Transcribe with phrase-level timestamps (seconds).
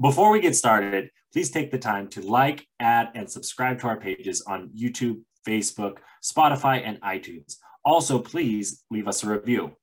[0.00, 4.00] Before we get started, please take the time to like, add, and subscribe to our
[4.00, 7.56] pages on YouTube, Facebook, Spotify, and iTunes.
[7.84, 9.76] Also, please leave us a review.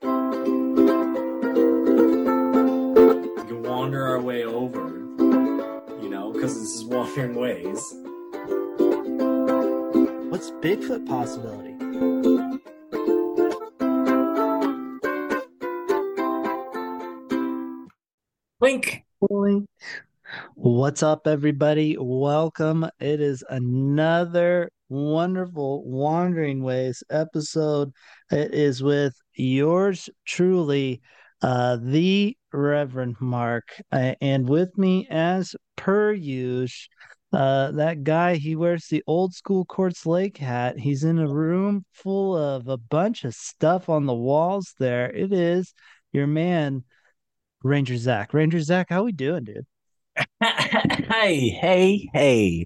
[0.00, 0.08] We
[3.44, 4.88] can wander our way over,
[6.00, 7.94] you know, because this is Wandering Ways.
[10.30, 11.74] What's Bigfoot possibility?
[18.62, 19.04] Link.
[20.54, 21.96] What's up, everybody?
[21.98, 22.88] Welcome.
[23.00, 27.90] It is another wonderful Wandering Ways episode.
[28.30, 31.00] It is with yours truly,
[31.42, 36.88] uh, the Reverend Mark, uh, and with me, as per usual,
[37.32, 38.36] uh, that guy.
[38.36, 40.78] He wears the old school Quartz Lake hat.
[40.78, 44.74] He's in a room full of a bunch of stuff on the walls.
[44.78, 45.74] There, it is
[46.12, 46.84] your man,
[47.62, 48.32] Ranger Zach.
[48.32, 49.66] Ranger Zach, how we doing, dude?
[50.40, 52.64] hey, hey, hey,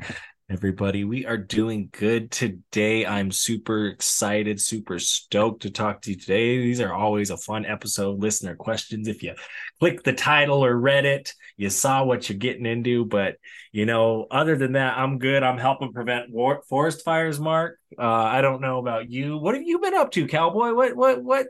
[0.51, 1.05] everybody.
[1.05, 3.07] We are doing good today.
[3.07, 6.59] I'm super excited, super stoked to talk to you today.
[6.59, 8.21] These are always a fun episode.
[8.21, 9.09] Listener questions.
[9.09, 9.35] If you
[9.81, 13.07] click the title or read it, you saw what you're getting into.
[13.07, 13.37] But,
[13.73, 15.43] you know, other than that, I'm good.
[15.43, 17.79] I'm helping prevent war- forest fires, Mark.
[17.99, 19.39] Uh, I don't know about you.
[19.39, 20.75] What have you been up to, cowboy?
[20.75, 21.47] What, what, what?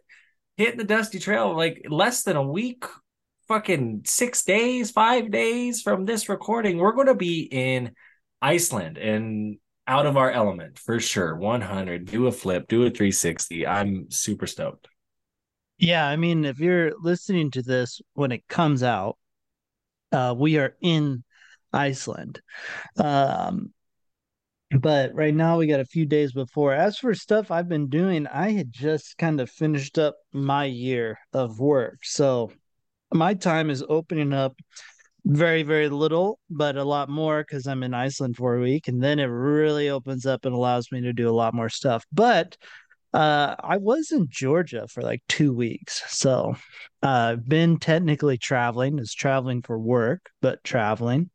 [0.57, 2.85] Hitting the dusty trail like less than a week
[3.53, 7.91] fucking six days, five days from this recording, we're going to be in
[8.41, 11.37] Iceland and out of our element for sure.
[11.37, 13.67] 100, do a flip, do a 360.
[13.67, 14.89] I'm super stoked.
[15.77, 19.19] Yeah, I mean, if you're listening to this when it comes out,
[20.13, 21.23] uh, we are in
[21.75, 22.41] Iceland.
[22.97, 23.75] Um,
[24.71, 26.73] but right now we got a few days before.
[26.73, 31.19] As for stuff I've been doing, I had just kind of finished up my year
[31.35, 31.99] of work.
[32.05, 32.51] So
[33.13, 34.55] my time is opening up
[35.25, 39.03] very very little but a lot more because i'm in iceland for a week and
[39.03, 42.05] then it really opens up and allows me to do a lot more stuff.
[42.13, 42.57] But
[43.15, 46.55] uh i was in georgia for like two weeks so
[47.03, 47.07] uh
[47.37, 48.99] i've been technically traveling.
[48.99, 51.29] Is traveling for work but traveling.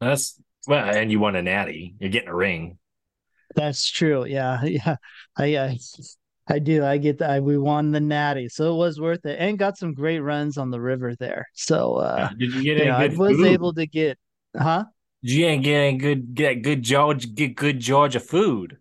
[0.00, 1.94] That's well and you won a natty.
[2.00, 2.78] You're getting a ring.
[3.54, 4.24] That's true.
[4.24, 4.96] Yeah yeah.
[5.36, 5.78] I, I
[6.52, 6.84] I do.
[6.84, 7.42] I get that.
[7.42, 10.70] We won the Natty, so it was worth it, and got some great runs on
[10.70, 11.46] the river there.
[11.54, 13.46] So, uh, did you get any you know, I was food?
[13.46, 14.18] able to get,
[14.54, 14.84] huh?
[15.22, 18.76] You ain't getting good, get good Georgia, get good Georgia food.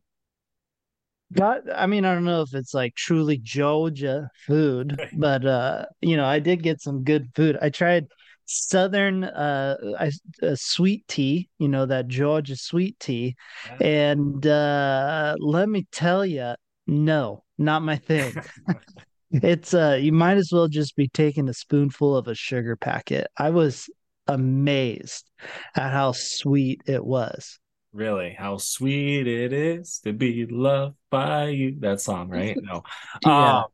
[1.31, 1.61] Got.
[1.73, 6.25] I mean, I don't know if it's like truly Georgia food, but uh, you know,
[6.25, 7.57] I did get some good food.
[7.61, 8.07] I tried
[8.47, 13.37] southern uh, uh sweet tea, you know, that Georgia sweet tea,
[13.79, 16.53] and uh, let me tell you,
[16.87, 18.33] no, not my thing.
[19.31, 23.27] it's uh you might as well just be taking a spoonful of a sugar packet.
[23.37, 23.89] I was
[24.27, 25.29] amazed
[25.75, 27.59] at how sweet it was.
[27.93, 31.75] Really, how sweet it is to be loved by you.
[31.79, 32.57] That song, right?
[32.61, 32.83] No,
[33.25, 33.57] yeah.
[33.59, 33.65] Um,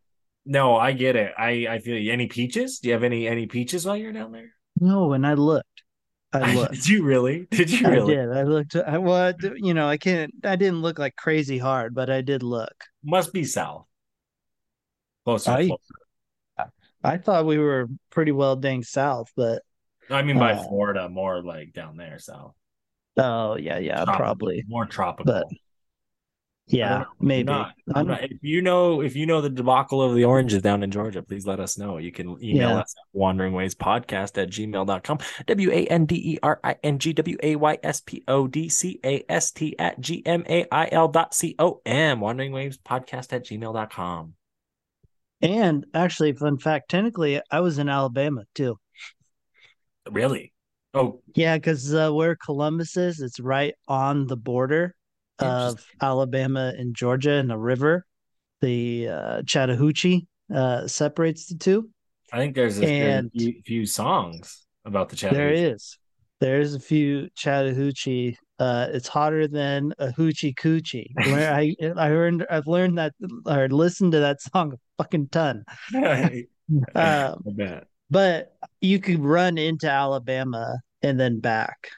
[0.46, 1.34] no, I get it.
[1.38, 2.12] I I feel you.
[2.12, 2.80] Any peaches?
[2.80, 4.54] Do you have any any peaches while you're down there?
[4.80, 5.77] No, and I looked.
[6.34, 6.74] I looked.
[6.74, 7.48] did you really?
[7.52, 8.18] Did you really?
[8.18, 8.32] I did.
[8.32, 8.76] I looked.
[8.76, 9.38] I what?
[9.42, 10.34] You know, I can't.
[10.44, 12.74] I didn't look like crazy hard, but I did look.
[13.04, 13.86] Must be south.
[15.24, 15.52] Closer.
[15.52, 15.94] I, closer.
[17.04, 19.62] I thought we were pretty well dang south, but
[20.10, 22.54] I mean by uh, Florida, more like down there south.
[23.16, 25.34] Oh yeah, yeah, tropical, probably more tropical.
[25.34, 25.48] But
[26.68, 27.46] yeah, maybe.
[27.46, 30.92] Not, not, if you know if you know the debacle of the oranges down in
[30.92, 31.98] Georgia, please let us know.
[31.98, 32.80] You can email yeah.
[32.80, 35.20] us at wandering ways podcast at gmail.com.
[35.46, 38.48] W A N D E R I N G W A Y S P O
[38.48, 42.20] D C A S T at G M A I L dot C O M.
[42.20, 44.34] Wandering waves podcast at gmail.com.
[45.42, 48.78] And actually, fun fact, technically I was in Alabama too.
[50.12, 50.52] Really?
[50.94, 54.97] Oh yeah, because uh, where Columbus is, it's right on the border
[55.40, 58.06] of Alabama and Georgia and a river.
[58.62, 61.90] The uh, Chattahoochee uh, separates the two.
[62.32, 65.56] I think there's a, and few, few, songs about the Chattahoochee.
[65.56, 65.98] There is.
[66.40, 68.38] There's a few Chattahoochee.
[68.60, 71.08] Uh, it's hotter than a hoochie coochie.
[71.16, 73.14] Where I I learned I've learned that
[73.46, 75.64] or listened to that song a fucking ton.
[76.96, 77.44] um,
[78.10, 81.90] but you could run into Alabama and then back.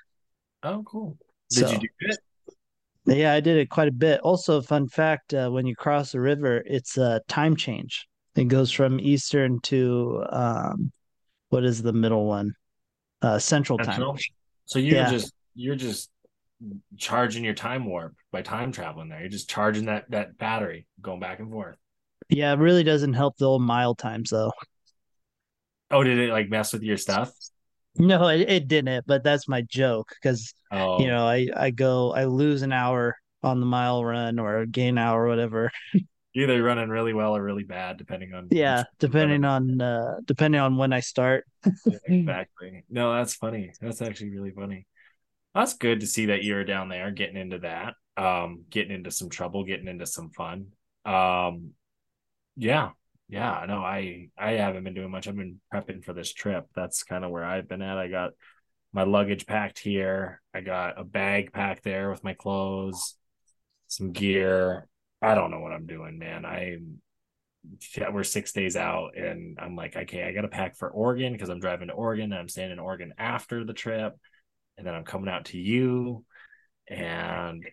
[0.61, 1.17] Oh, cool!
[1.49, 2.17] Did so, you do it?
[3.09, 4.19] Yeah, I did it quite a bit.
[4.21, 8.07] Also, fun fact: uh, when you cross the river, it's a time change.
[8.35, 10.91] It goes from Eastern to um,
[11.49, 12.53] what is the middle one?
[13.21, 14.13] Uh, Central, Central?
[14.13, 14.21] time.
[14.65, 15.11] So you're yeah.
[15.11, 16.09] just you're just
[16.97, 19.21] charging your time warp by time traveling there.
[19.21, 21.77] You're just charging that that battery, going back and forth.
[22.29, 24.51] Yeah, it really doesn't help the old mile times though.
[25.91, 27.31] Oh, did it like mess with your stuff?
[27.99, 30.53] No, it, it didn't, but that's my joke because
[30.95, 34.65] you Oh, know, I I go I lose an hour on the mile run or
[34.65, 35.71] gain hour, or whatever.
[36.35, 40.77] either running really well or really bad, depending on Yeah, depending on uh depending on
[40.77, 41.45] when I start.
[42.05, 42.83] Exactly.
[42.89, 43.71] No, that's funny.
[43.81, 44.85] That's actually really funny.
[45.55, 49.29] That's good to see that you're down there getting into that, um, getting into some
[49.29, 50.67] trouble, getting into some fun.
[51.05, 51.71] Um,
[52.57, 52.91] yeah,
[53.29, 53.63] yeah.
[53.67, 55.27] No, I I haven't been doing much.
[55.27, 56.67] I've been prepping for this trip.
[56.75, 57.97] That's kind of where I've been at.
[57.97, 58.31] I got
[58.91, 60.41] my luggage packed here.
[60.53, 63.15] I got a bag packed there with my clothes,
[63.87, 64.87] some gear.
[65.21, 66.45] I don't know what I'm doing, man.
[66.45, 67.01] I'm
[67.95, 71.33] yeah, we're six days out, and I'm like, okay, I got to pack for Oregon
[71.33, 74.17] because I'm driving to Oregon, and I'm staying in Oregon after the trip,
[74.77, 76.25] and then I'm coming out to you,
[76.87, 77.63] and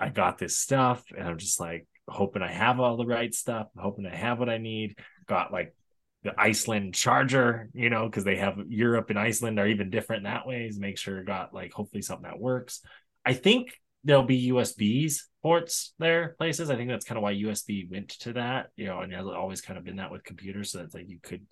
[0.00, 3.68] I got this stuff, and I'm just like hoping I have all the right stuff,
[3.76, 4.96] hoping I have what I need.
[5.26, 5.74] Got like
[6.22, 10.46] the Iceland charger, you know, because they have Europe and Iceland are even different that
[10.46, 10.78] ways.
[10.78, 12.80] Make sure got like hopefully something that works.
[13.24, 13.72] I think
[14.04, 16.70] there'll be USBs ports there places.
[16.70, 19.60] I think that's kind of why USB went to that, you know, and it's always
[19.60, 21.44] kind of been that with computers, so that's like you could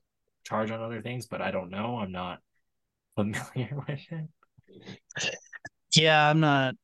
[0.44, 1.96] charge on other things, but I don't know.
[1.96, 2.38] I'm not
[3.16, 5.34] familiar with it.
[5.94, 6.74] Yeah, I'm not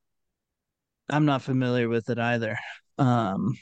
[1.09, 2.57] I'm not familiar with it either.
[3.01, 3.59] Um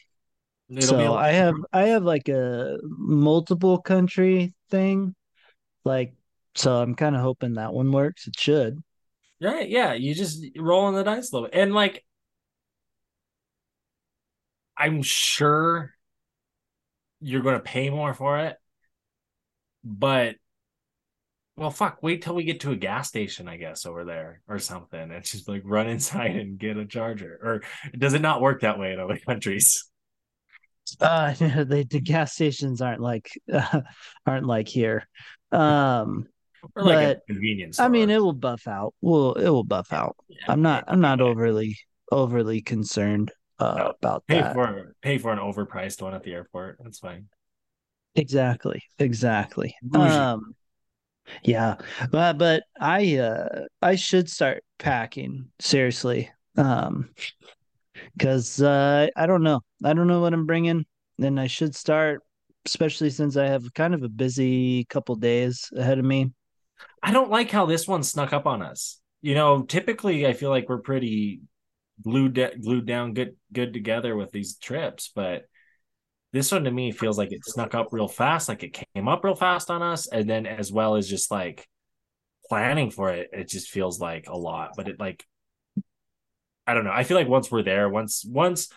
[0.70, 1.14] It'll so.
[1.14, 5.14] I have I have like a multiple country thing.
[5.84, 6.12] Like
[6.54, 8.26] so I'm kind of hoping that one works.
[8.26, 8.82] It should.
[9.40, 9.68] Right?
[9.68, 12.04] Yeah, you just rolling the dice a little bit, and like
[14.76, 15.94] I'm sure
[17.20, 18.56] you're going to pay more for it,
[19.84, 20.36] but
[21.58, 24.58] well, fuck, wait till we get to a gas station, I guess, over there or
[24.58, 25.00] something.
[25.10, 27.38] And just like run inside and get a charger.
[27.42, 27.62] Or
[27.96, 29.84] does it not work that way in other countries?
[31.00, 33.80] Uh the, the gas stations aren't like uh,
[34.26, 35.06] aren't like here.
[35.52, 36.26] Um
[36.74, 38.94] Or like a but convenience I mean it will buff out.
[39.00, 40.16] Well, it will buff out.
[40.28, 41.78] Yeah, I'm not I'm not overly
[42.10, 44.54] overly concerned uh No, about pay that.
[44.54, 46.78] for pay for an overpriced one at the airport.
[46.82, 47.28] That's fine.
[48.14, 48.82] Exactly.
[48.98, 49.76] Exactly.
[49.94, 50.54] Um
[51.42, 51.76] Yeah,
[52.10, 56.30] but but I uh I should start packing seriously.
[56.56, 57.10] Um,
[58.16, 59.60] because uh I don't know.
[59.84, 60.84] I don't know what I'm bringing,
[61.20, 62.22] and I should start,
[62.66, 66.32] especially since I have kind of a busy couple days ahead of me.
[67.02, 69.00] I don't like how this one snuck up on us.
[69.20, 71.40] You know, typically I feel like we're pretty
[72.02, 75.42] glued de- glued down good good together with these trips, but
[76.38, 79.24] this one to me feels like it snuck up real fast, like it came up
[79.24, 81.66] real fast on us, and then as well as just like
[82.48, 84.70] planning for it, it just feels like a lot.
[84.76, 85.26] But it like
[86.64, 86.92] I don't know.
[86.92, 88.68] I feel like once we're there, once once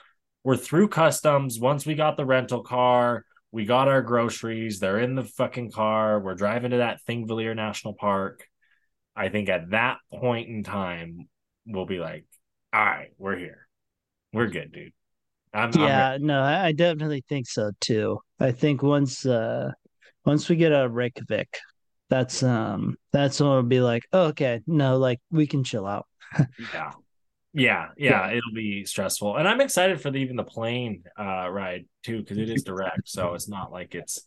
[0.43, 5.13] we're through customs, once we got the rental car, we got our groceries, they're in
[5.13, 8.43] the fucking car, we're driving to that Thingvellir National Park.
[9.15, 11.29] I think at that point in time,
[11.67, 12.25] we'll be like,
[12.73, 13.67] all right, we're here.
[14.33, 14.93] We're good, dude.
[15.53, 15.89] I'm I'm.
[15.89, 18.19] Yeah, no, I, definitely think so too.
[18.39, 19.71] I think once uh
[20.25, 21.57] once we get out of Reykjavik,
[22.09, 26.07] that's um that's when it'll be like, oh, okay, no, like we can chill out.
[26.57, 26.91] Yeah.
[27.53, 28.27] Yeah, Yeah.
[28.29, 29.35] yeah, it'll be stressful.
[29.35, 33.09] And I'm excited for the, even the plane uh ride too, because it is direct.
[33.09, 34.21] So it's not like it's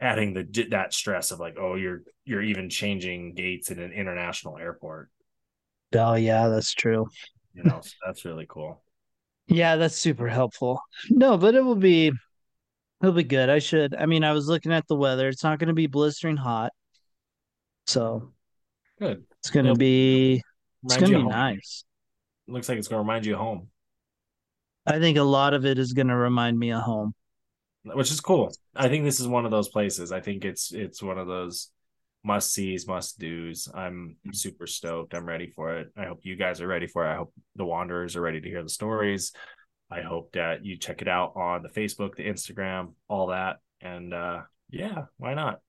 [0.00, 4.58] adding the that stress of like, oh, you're you're even changing gates in an international
[4.58, 5.10] airport.
[5.94, 7.06] Oh yeah, that's true.
[7.54, 8.82] You know, so that's really cool.
[9.52, 10.80] Yeah, that's super helpful.
[11.10, 12.12] No, but it will be
[13.02, 13.50] it'll be good.
[13.50, 13.94] I should.
[13.94, 15.28] I mean, I was looking at the weather.
[15.28, 16.72] It's not going to be blistering hot,
[17.86, 18.32] so
[18.98, 19.24] Good.
[19.40, 20.42] it's going to be
[20.84, 21.30] it's going to be home.
[21.30, 21.84] nice.
[22.48, 23.70] Looks like it's gonna remind you of home,
[24.86, 27.14] I think a lot of it is going to remind me of home.
[27.84, 28.52] which is cool.
[28.74, 30.12] I think this is one of those places.
[30.12, 31.70] I think it's it's one of those
[32.24, 33.68] must sees, must do's.
[33.74, 35.14] I'm super stoked.
[35.14, 35.88] I'm ready for it.
[35.96, 37.12] I hope you guys are ready for it.
[37.12, 39.32] I hope the Wanderers are ready to hear the stories.
[39.90, 43.56] I hope that you check it out on the Facebook, the Instagram, all that.
[43.80, 45.60] And uh yeah, why not?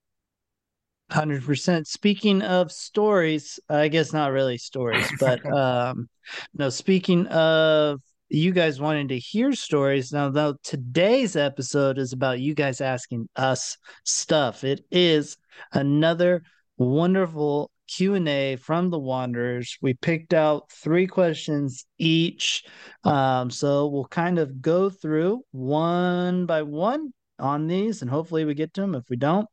[1.11, 1.85] 100%.
[1.85, 6.07] Speaking of stories, I guess not really stories, but um
[6.53, 7.99] no, speaking of
[8.29, 13.29] you guys wanting to hear stories, now though today's episode is about you guys asking
[13.35, 14.63] us stuff.
[14.63, 15.37] It is
[15.71, 16.43] another
[16.77, 19.77] wonderful Q&A from the Wanderers.
[19.81, 22.63] We picked out 3 questions each.
[23.03, 28.53] Um so we'll kind of go through one by one on these and hopefully we
[28.53, 28.95] get to them.
[28.95, 29.47] If we don't,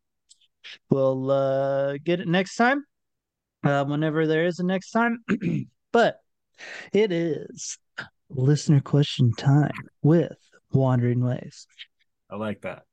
[0.91, 2.85] We'll uh, get it next time,
[3.65, 5.25] uh, whenever there is a next time.
[5.93, 6.21] but
[6.93, 7.79] it is
[8.31, 9.71] listener question time
[10.03, 10.37] with
[10.73, 11.67] Wandering Ways.
[12.31, 12.85] I like that.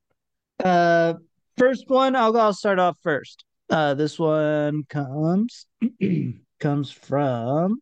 [0.64, 1.16] Uh,
[1.58, 3.44] first one, I'll, I'll start off first.
[3.70, 5.68] Uh, this one comes
[6.60, 7.80] comes from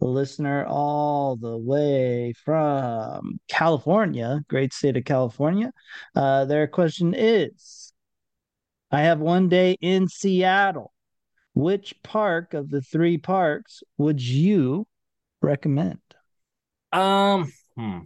[0.00, 5.72] a listener all the way from California, great state of California.
[6.14, 7.92] Uh, their question is
[8.90, 10.92] I have one day in Seattle.
[11.54, 14.86] Which park of the three parks would you
[15.40, 15.98] recommend?
[16.94, 17.98] Um, hmm.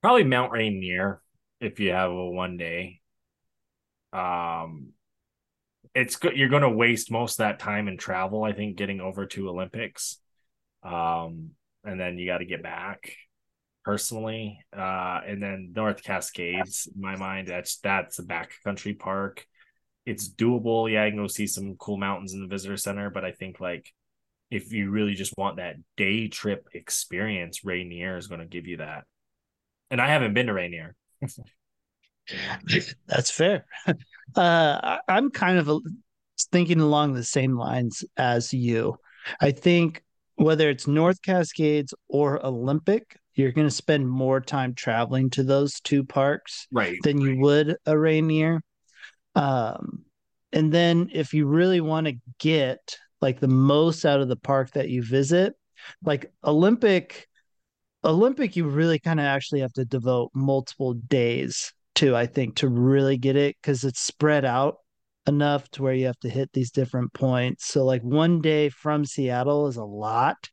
[0.00, 1.20] Probably Mount Rainier
[1.60, 3.00] if you have a one day.
[4.12, 4.92] Um,
[5.94, 6.36] it's good.
[6.36, 8.44] You're going to waste most of that time in travel.
[8.44, 10.18] I think getting over to Olympics,
[10.84, 11.50] um,
[11.84, 13.12] and then you got to get back.
[13.82, 16.86] Personally, uh, and then North Cascades.
[16.94, 19.44] In my mind, that's that's a backcountry park.
[20.06, 20.90] It's doable.
[20.90, 23.58] Yeah, I can go see some cool mountains in the visitor center, but I think
[23.58, 23.90] like
[24.50, 28.78] if you really just want that day trip experience, Rainier is going to give you
[28.78, 29.04] that.
[29.90, 30.94] And I haven't been to Rainier.
[33.06, 33.64] That's fair.
[34.36, 35.82] Uh, I'm kind of
[36.52, 38.96] thinking along the same lines as you.
[39.40, 40.04] I think
[40.36, 45.80] whether it's North Cascades or Olympic, you're going to spend more time traveling to those
[45.80, 48.62] two parks right, than you would a Rainier.
[49.34, 50.04] Um,
[50.52, 54.70] and then if you really want to get like the most out of the park
[54.72, 55.54] that you visit,
[56.04, 57.28] like Olympic,
[58.04, 62.68] Olympic, you really kind of actually have to devote multiple days to, I think, to
[62.68, 64.76] really get it because it's spread out
[65.26, 67.66] enough to where you have to hit these different points.
[67.66, 70.48] So, like one day from Seattle is a lot.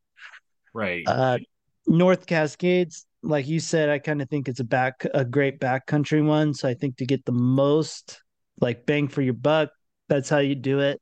[0.74, 1.04] Right.
[1.08, 1.40] Uh,
[1.88, 6.26] North Cascades, like you said, I kind of think it's a back a great backcountry
[6.26, 6.54] one.
[6.54, 8.22] So I think to get the most
[8.60, 9.70] like bang for your buck,
[10.10, 11.02] that's how you do it.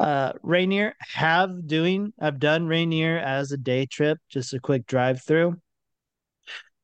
[0.00, 5.22] Uh, Rainier have doing I've done Rainier as a day trip, just a quick drive
[5.22, 5.56] through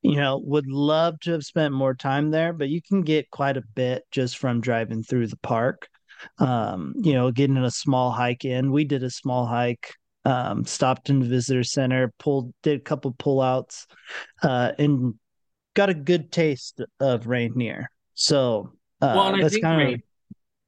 [0.02, 3.57] you know, would love to have spent more time there, but you can get quite
[3.57, 5.88] a bit just from driving through the park.
[6.38, 8.73] Um, you know, getting a small hike in.
[8.73, 13.12] We did a small hike, um, stopped in the visitor center, pulled, did a couple
[13.12, 13.87] pullouts,
[14.43, 15.14] uh, and
[15.75, 17.90] got a good taste of Rainier.
[18.14, 20.00] So, uh, well, that's kind of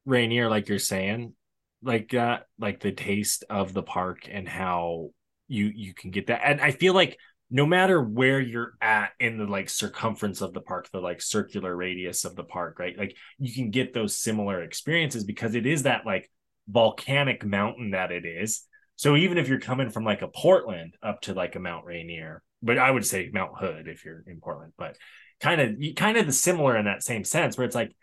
[0.07, 1.35] Rainier, like you're saying,
[1.83, 5.11] like that, uh, like the taste of the park and how
[5.49, 6.43] you you can get that.
[6.45, 7.19] And I feel like
[7.51, 11.77] no matter where you're at in the like circumference of the park, the like circular
[11.77, 12.97] radius of the park, right?
[12.97, 16.31] Like you can get those similar experiences because it is that like
[16.67, 18.65] volcanic mountain that it is.
[18.97, 22.43] So even if you're coming from like a Portland up to like a Mount Rainier,
[22.63, 24.97] but I would say Mount Hood if you're in Portland, but
[25.41, 27.95] kind of kind of the similar in that same sense where it's like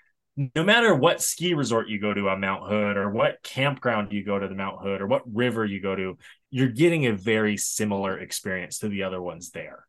[0.56, 4.24] no matter what ski resort you go to on Mount Hood or what campground you
[4.24, 6.18] go to the Mount Hood or what river you go to,
[6.50, 9.86] you're getting a very similar experience to the other ones there.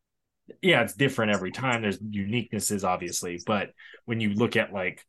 [0.61, 1.81] Yeah, it's different every time.
[1.81, 3.69] There's uniquenesses, obviously, but
[4.03, 5.05] when you look at like,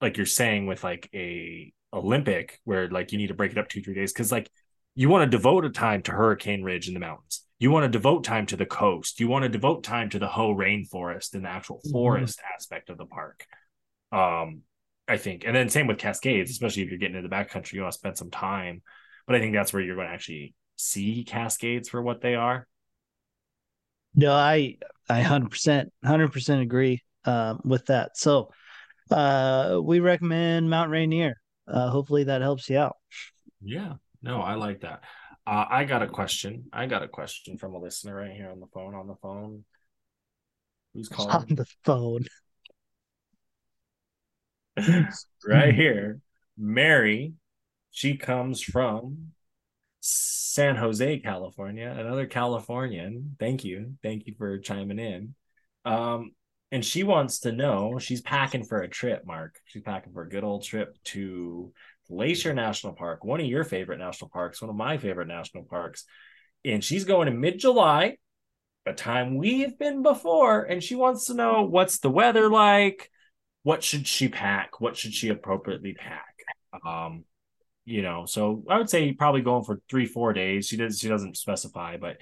[0.00, 3.68] like you're saying with like a Olympic, where like you need to break it up
[3.68, 4.48] two three days, because like
[4.94, 7.44] you want to devote a time to Hurricane Ridge in the mountains.
[7.58, 9.18] You want to devote time to the coast.
[9.18, 11.90] You want to devote time to the whole rainforest and the actual mm-hmm.
[11.90, 12.54] forest mm-hmm.
[12.54, 13.44] aspect of the park.
[14.12, 14.62] Um,
[15.08, 15.44] I think.
[15.46, 17.98] And then same with Cascades, especially if you're getting into the backcountry, you want to
[17.98, 18.82] spend some time.
[19.26, 22.66] But I think that's where you're going to actually see Cascades for what they are.
[24.14, 28.16] No, I I hundred percent, hundred percent agree uh, with that.
[28.16, 28.50] So
[29.10, 31.34] uh, we recommend Mount Rainier.
[31.68, 32.96] Uh, hopefully that helps you out.
[33.62, 35.02] Yeah, no, I like that.
[35.46, 36.64] Uh, I got a question.
[36.72, 38.94] I got a question from a listener right here on the phone.
[38.94, 39.64] On the phone.
[40.94, 41.30] Who's calling?
[41.30, 42.24] On the phone.
[45.46, 46.20] right here.
[46.58, 47.34] Mary,
[47.90, 49.32] she comes from
[50.00, 53.36] San Jose, California, another Californian.
[53.38, 53.94] Thank you.
[54.02, 55.34] Thank you for chiming in.
[55.84, 56.32] Um,
[56.72, 59.60] and she wants to know she's packing for a trip, Mark.
[59.66, 61.72] She's packing for a good old trip to
[62.08, 66.04] Glacier National Park, one of your favorite national parks, one of my favorite national parks.
[66.64, 68.16] And she's going in mid July,
[68.84, 70.62] a time we've been before.
[70.62, 73.10] And she wants to know what's the weather like?
[73.66, 74.80] What should she pack?
[74.80, 76.36] What should she appropriately pack?
[76.86, 77.24] Um,
[77.84, 80.68] you know, so I would say probably going for three, four days.
[80.68, 82.18] She does she doesn't specify, but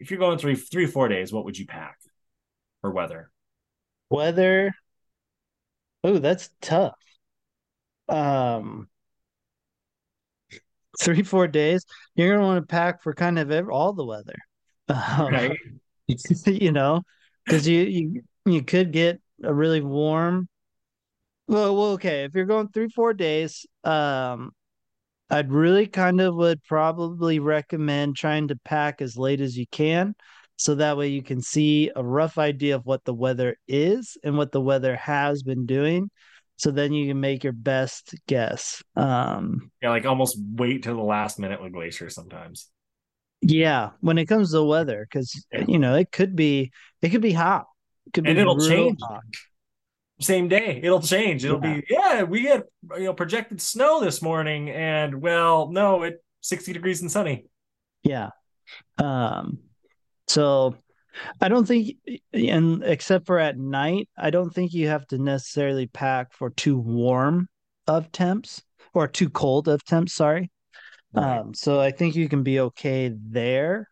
[0.00, 1.96] if you're going three, three, four days, what would you pack
[2.80, 3.30] for weather?
[4.08, 4.72] Weather.
[6.02, 6.98] Oh, that's tough.
[8.08, 8.88] Um,
[11.00, 11.84] three, four days.
[12.16, 14.38] You're gonna want to pack for kind of every, all the weather,
[14.88, 15.56] um, right?
[16.46, 17.02] you know,
[17.44, 20.48] because you you you could get a really warm
[21.50, 22.24] well, well, okay.
[22.24, 24.52] If you're going three, four days, um,
[25.30, 30.14] I'd really kind of would probably recommend trying to pack as late as you can.
[30.56, 34.36] So that way you can see a rough idea of what the weather is and
[34.36, 36.10] what the weather has been doing.
[36.56, 38.82] so then you can make your best guess.
[38.96, 42.68] Um, yeah, like almost wait till the last minute with glacier sometimes.
[43.42, 45.64] Yeah, when it comes to weather, because Yeah.
[45.66, 47.66] you know it could be it could be hot,
[48.06, 49.00] it could And be it'll change.
[49.00, 49.22] hot.
[50.20, 51.44] Same day, it'll change.
[51.44, 51.76] It'll Yeah.
[51.80, 52.64] be yeah, we had
[52.96, 57.46] you know projected snow this morning, and well, no, it 60 degrees and sunny.
[58.02, 58.30] Yeah.
[58.98, 59.58] Um,
[60.28, 60.76] so
[61.40, 61.96] I don't think,
[62.32, 66.78] and except for at night, I don't think you have to necessarily pack for too
[66.78, 67.48] warm
[67.86, 68.62] of temps
[68.94, 70.14] or too cold of temps.
[70.14, 70.50] Sorry.
[71.14, 73.88] Um, so I think you can be okay there.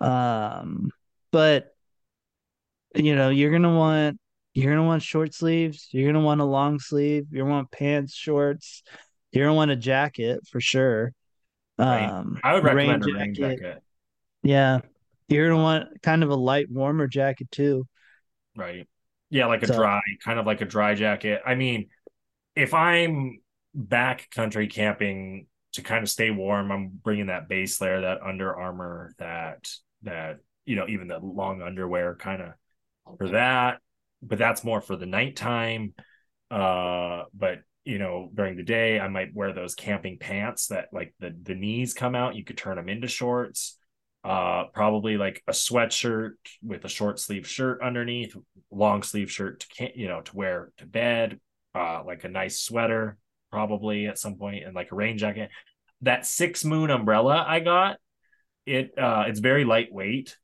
[0.00, 0.90] Um,
[1.32, 1.74] but
[2.94, 4.18] you know, you're gonna want
[4.58, 8.14] you're gonna want short sleeves, you're gonna want a long sleeve, you're gonna want pants,
[8.14, 8.82] shorts,
[9.32, 11.12] you're gonna want a jacket for sure.
[11.78, 12.04] Right.
[12.08, 13.60] Um, I would recommend rain a rain jacket.
[13.60, 13.82] jacket.
[14.42, 14.80] Yeah.
[15.28, 17.86] You're gonna want kind of a light warmer jacket too.
[18.56, 18.88] Right.
[19.30, 21.42] Yeah, like a So- dry, kind of like a dry jacket.
[21.46, 21.88] I mean,
[22.56, 23.40] if I'm
[23.74, 28.56] back country camping to kind of stay warm, I'm bringing that base layer, that Under
[28.56, 29.68] Armour, that
[30.02, 32.52] that you know, even the long underwear kind of
[33.18, 33.80] for that.
[34.22, 35.94] But that's more for the nighttime.
[36.50, 41.14] Uh, but you know, during the day, I might wear those camping pants that like
[41.20, 42.36] the the knees come out.
[42.36, 43.78] You could turn them into shorts.
[44.24, 46.32] Uh, probably like a sweatshirt
[46.62, 48.36] with a short sleeve shirt underneath,
[48.70, 51.40] long sleeve shirt to you know to wear to bed.
[51.74, 53.16] Uh, like a nice sweater
[53.50, 55.50] probably at some point, and like a rain jacket.
[56.02, 57.98] That six moon umbrella I got,
[58.66, 60.36] it uh, it's very lightweight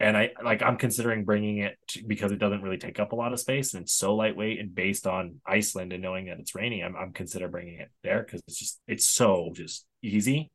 [0.00, 3.16] and I like I'm considering bringing it to, because it doesn't really take up a
[3.16, 6.54] lot of space and it's so lightweight and based on Iceland and knowing that it's
[6.54, 10.50] raining, I'm I'm considering bringing it there because it's just it's so just easy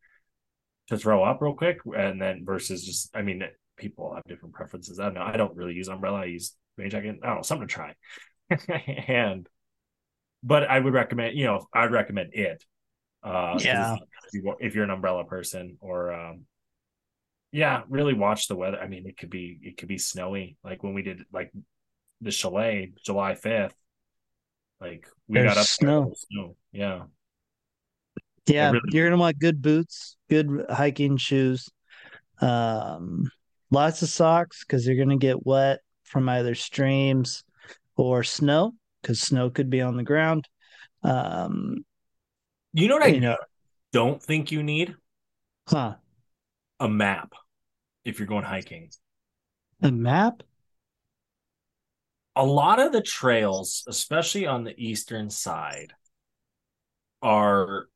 [0.88, 3.44] to throw up real quick and then versus just I mean
[3.78, 5.00] people have different preferences.
[5.00, 5.24] I don't know.
[5.24, 6.22] I don't really use umbrella.
[6.22, 7.20] I use rain jacket.
[7.24, 7.96] I don't know something to try.
[9.08, 9.48] and
[10.42, 12.64] but I would recommend you know I'd recommend it.
[13.24, 13.98] Uh, Yeah.
[14.60, 16.46] if you're an umbrella person or um
[17.54, 20.84] yeah really watch the weather i mean it could be it could be snowy like
[20.84, 21.52] when we did like
[22.20, 23.72] the chalet july 5th
[24.82, 26.06] like we There's got up snow.
[26.06, 27.04] there snow yeah
[28.48, 31.70] Yeah, really- you're gonna want good boots, good hiking shoes,
[32.42, 33.30] um,
[33.72, 37.46] lots of socks because you're gonna get wet from either streams
[37.96, 40.48] or snow because snow could be on the ground.
[41.04, 41.86] Um,
[42.74, 43.38] you know what i you know,
[43.94, 44.96] don't think you need
[45.70, 45.96] huh?
[46.82, 47.32] a map
[48.06, 48.90] if you're going hiking.
[49.82, 50.44] A map?
[52.36, 55.94] a lot of the trails especially on the eastern side
[57.22, 57.88] are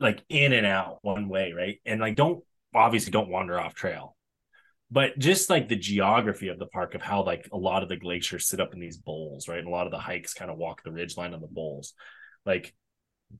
[0.00, 1.80] like in and out one way right?
[1.86, 2.42] And like don't
[2.74, 4.16] obviously don't wander off trail.
[4.90, 7.96] But just like the geography of the park of how like a lot of the
[7.96, 9.58] glaciers sit up in these bowls right?
[9.58, 11.94] And a lot of the hikes kind of walk the ridge line on the bowls
[12.44, 12.74] like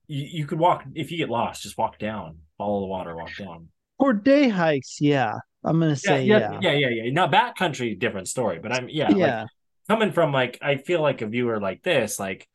[0.07, 3.35] you, you could walk if you get lost just walk down follow the water walk
[3.37, 3.69] down.
[3.99, 5.01] Or day hikes?
[5.01, 6.59] Yeah, I'm gonna say yeah yeah.
[6.61, 9.49] yeah yeah yeah not backcountry different story but i'm yeah Yeah, like
[9.89, 12.49] coming from like I feel like a viewer like this, like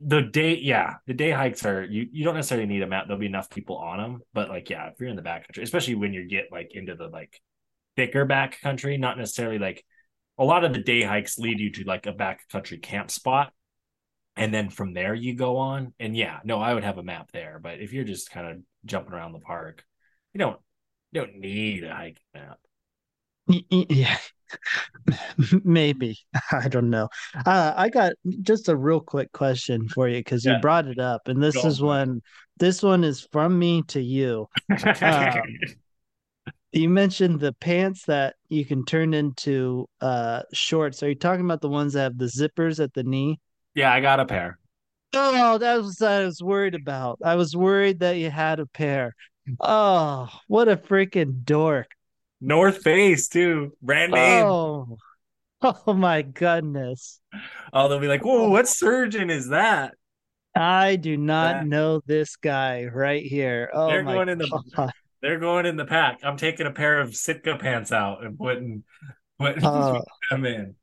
[0.00, 3.06] the day, yeah, the day hikes are you you don't necessarily need a map.
[3.06, 5.94] There'll be enough people on them, but like yeah, if you're in the backcountry, especially
[5.94, 7.40] when you get like into the like
[7.96, 9.84] thicker backcountry, not necessarily like
[10.38, 13.52] a lot of the day hikes lead you to like a backcountry camp spot.
[14.36, 15.94] And then from there you go on.
[16.00, 17.60] And yeah, no, I would have a map there.
[17.62, 19.84] But if you're just kind of jumping around the park,
[20.32, 20.58] you don't
[21.14, 22.58] you don't need a hike map.
[23.70, 24.16] Yeah.
[25.64, 26.18] Maybe
[26.52, 27.08] I don't know.
[27.46, 30.54] Uh, I got just a real quick question for you because Yeah.
[30.54, 31.84] you brought it up, and this Go is it.
[31.84, 32.22] one.
[32.58, 34.48] This one is from me to you.
[35.02, 35.42] Um,
[36.72, 41.02] You mentioned the pants that you can turn into uh shorts.
[41.02, 43.40] Are you talking about the ones that have the zippers at the knee?
[43.74, 44.58] yeah, I got a pair.
[45.12, 47.18] Oh, that was what I was worried about.
[47.24, 49.14] I was worried that you had a pair.
[49.60, 51.88] Oh, what a freaking dork.
[52.40, 54.44] North Face too, brand name.
[54.46, 54.96] Oh,
[55.62, 57.20] oh my goodness.
[57.72, 59.94] Oh, they'll be like, "Whoa, what surgeon is that?"
[60.54, 63.70] I do not That- know this guy right here.
[63.72, 64.92] Oh They're going in the- God.
[65.22, 66.18] They're going in the pack.
[66.22, 68.84] I'm taking a pair of Sitka pants out and putting
[69.38, 70.74] putting Oh, them in.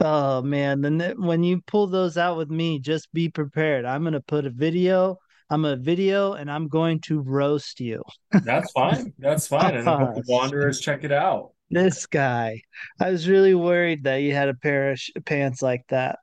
[0.00, 0.80] oh man.
[0.80, 3.84] Then when you pull those out with me, just be prepared.
[3.84, 5.18] I'm gonna put a video.
[5.48, 8.02] I'm a video and I'm going to roast you.
[8.32, 9.12] That's fine.
[9.18, 9.76] That's fine.
[9.76, 11.52] And Wanderers check it out.
[11.70, 12.62] This guy.
[13.00, 16.18] I was really worried that you had a pair of sh- pants like that.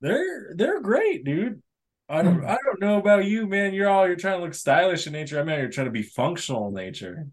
[0.00, 1.62] They're they're great, dude.
[2.08, 2.46] I don't hmm.
[2.46, 3.72] I don't know about you, man.
[3.72, 5.40] You're all you're trying to look stylish in nature.
[5.40, 7.26] I'm out here trying to be functional in nature.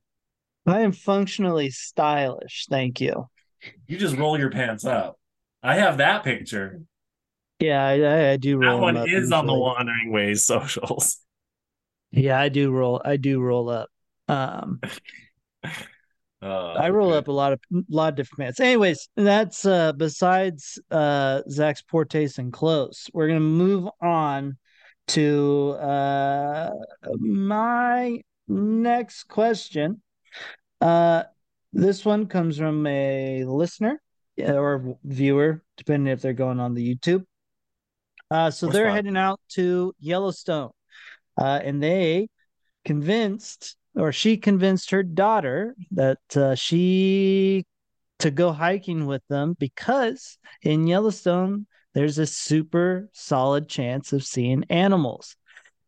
[0.66, 2.68] I am functionally stylish.
[2.70, 3.28] Thank you.
[3.88, 5.20] You just roll your pants up.
[5.62, 6.82] I have that picture.
[7.60, 8.78] Yeah, I, I do roll.
[8.78, 9.54] That one is on the.
[9.54, 11.18] Wandering Ways socials.
[12.12, 13.00] Yeah, I do roll.
[13.06, 13.88] I do roll up.
[14.28, 14.80] Um,
[15.64, 15.68] Uh,
[16.74, 17.18] I roll good.
[17.18, 18.60] up a lot of a lot of different bands.
[18.60, 23.12] Anyways, that's uh besides uh Zach's poor taste and clothes.
[23.14, 24.58] We're gonna move on
[25.10, 26.72] to uh
[27.20, 30.02] my next question.
[30.82, 31.26] Uh
[31.74, 34.02] this one comes from a listener
[34.40, 37.24] or viewer, depending if they're going on the YouTube.
[38.32, 40.72] Uh so they're heading out to Yellowstone.
[41.40, 42.30] Uh and they
[42.86, 47.66] convinced or she convinced her daughter that uh, she
[48.20, 54.64] to go hiking with them because in Yellowstone there's a super solid chance of seeing
[54.70, 55.36] animals.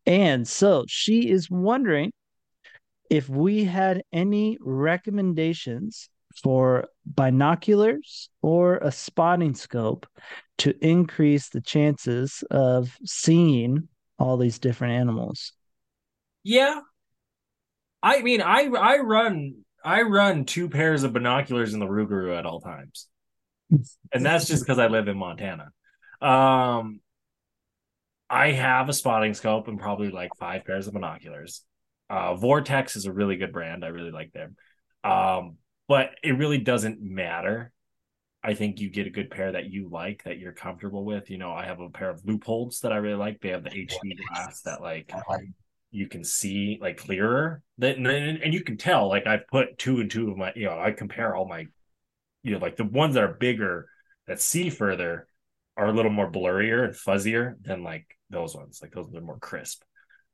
[0.04, 2.12] And so she is wondering
[3.08, 6.08] if we had any recommendations
[6.42, 10.06] for binoculars or a spotting scope
[10.58, 15.52] to increase the chances of seeing all these different animals.
[16.44, 16.80] Yeah.
[18.02, 22.46] I mean, I I run I run two pairs of binoculars in the Rugaru at
[22.46, 23.08] all times.
[24.12, 25.70] And that's just because I live in Montana.
[26.20, 27.00] Um
[28.28, 31.64] I have a spotting scope and probably like five pairs of binoculars.
[32.08, 33.84] Uh Vortex is a really good brand.
[33.84, 34.56] I really like them.
[35.04, 35.56] Um,
[35.92, 37.70] but it really doesn't matter.
[38.42, 41.28] I think you get a good pair that you like that you're comfortable with.
[41.28, 43.42] You know, I have a pair of Leupolds that I really like.
[43.42, 45.12] They have the HD glass that like
[45.90, 50.00] you can see like clearer that and, and you can tell like I've put two
[50.00, 51.66] and two of my you know I compare all my
[52.42, 53.86] you know like the ones that are bigger
[54.28, 55.28] that see further
[55.76, 59.38] are a little more blurrier and fuzzier than like those ones like those are more
[59.40, 59.82] crisp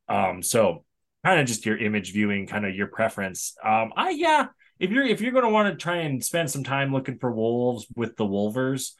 [0.07, 0.85] um so
[1.25, 4.47] kind of just your image viewing kind of your preference um I yeah
[4.79, 7.31] if you're if you're going to want to try and spend some time looking for
[7.31, 8.93] wolves with the wolvers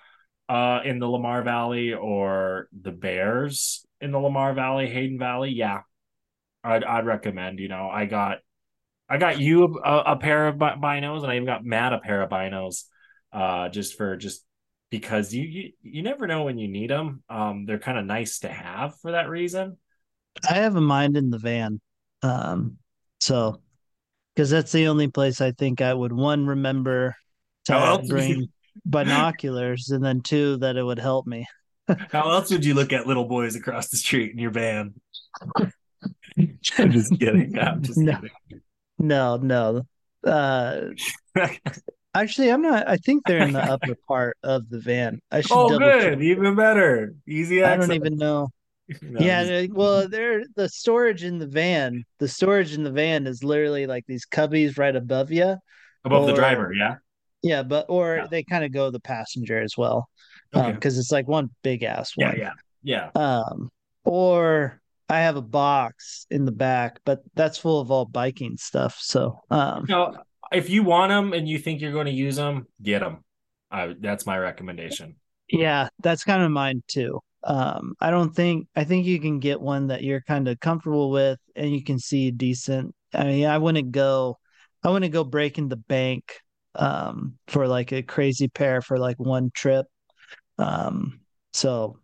[0.47, 5.81] uh in the Lamar Valley or the bears in the Lamar Valley Hayden Valley yeah
[6.63, 7.59] I'd I'd recommend.
[7.59, 8.39] You know, I got
[9.07, 12.21] I got you a, a pair of binos, and I even got Matt a pair
[12.21, 12.83] of binos,
[13.31, 14.43] uh, just for just
[14.89, 17.23] because you you you never know when you need them.
[17.29, 19.77] Um, they're kind of nice to have for that reason.
[20.47, 21.79] I have a mind in the van.
[22.21, 22.77] Um,
[23.19, 23.61] so
[24.39, 27.13] because that's the only place I think I would one remember
[27.65, 28.47] to How bring
[28.85, 31.45] binoculars, and then two that it would help me.
[32.09, 34.93] How else would you look at little boys across the street in your van?
[35.57, 37.59] I'm just kidding.
[37.59, 38.13] I'm just No.
[38.13, 38.61] kidding.
[38.97, 39.81] No, no.
[40.23, 40.91] Uh,
[42.15, 42.87] actually, I'm not.
[42.87, 45.19] I think they're in the upper part of the van.
[45.29, 46.21] I should oh, good, check.
[46.21, 48.47] even better, easy I don't even know.
[49.01, 52.03] No, yeah, well, they're the storage in the van.
[52.17, 55.55] The storage in the van is literally like these cubbies right above you.
[56.05, 56.73] above the driver.
[56.73, 56.95] Yeah.
[57.41, 58.27] Yeah, but or Yeah.
[58.29, 60.09] they kind of go the passenger as well,
[60.55, 60.71] Okay.
[60.71, 62.37] because it's like one big ass yeah, one.
[62.37, 62.51] yeah,
[62.83, 63.09] yeah.
[63.15, 63.69] Um,
[64.03, 68.97] or I have a box in the back, but that's full of all biking stuff.
[68.99, 69.85] So, um,
[70.51, 73.23] if you want them and you think you're going to use them, get them.
[73.71, 75.15] I, that's my recommendation.
[75.47, 77.21] yeah, that's kind of mine too.
[77.43, 81.09] Um, I don't think I think you can get one that you're kind of comfortable
[81.11, 82.93] with and you can see a decent.
[83.13, 84.37] I mean, I wouldn't go,
[84.83, 86.39] I wouldn't go breaking the bank
[86.75, 89.85] um for like a crazy pair for like one trip.
[90.57, 91.21] Um,
[91.53, 91.99] so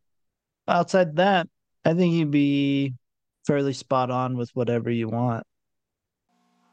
[0.67, 1.47] outside that,
[1.83, 2.95] I think you'd be
[3.45, 5.45] fairly spot on with whatever you want.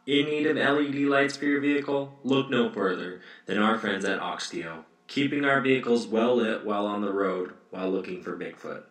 [0.07, 2.19] In need of LED lights for your vehicle?
[2.25, 7.03] Look no further than our friends at Oxteo, keeping our vehicles well lit while on
[7.03, 8.85] the road while looking for Bigfoot.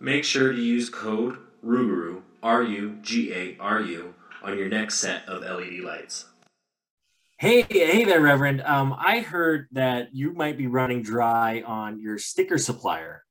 [0.00, 4.98] Make sure to use code RUGARU, R U G A R U, on your next
[4.98, 6.26] set of LED lights.
[7.38, 8.60] Hey, hey there, Reverend.
[8.62, 13.24] Um, I heard that you might be running dry on your sticker supplier.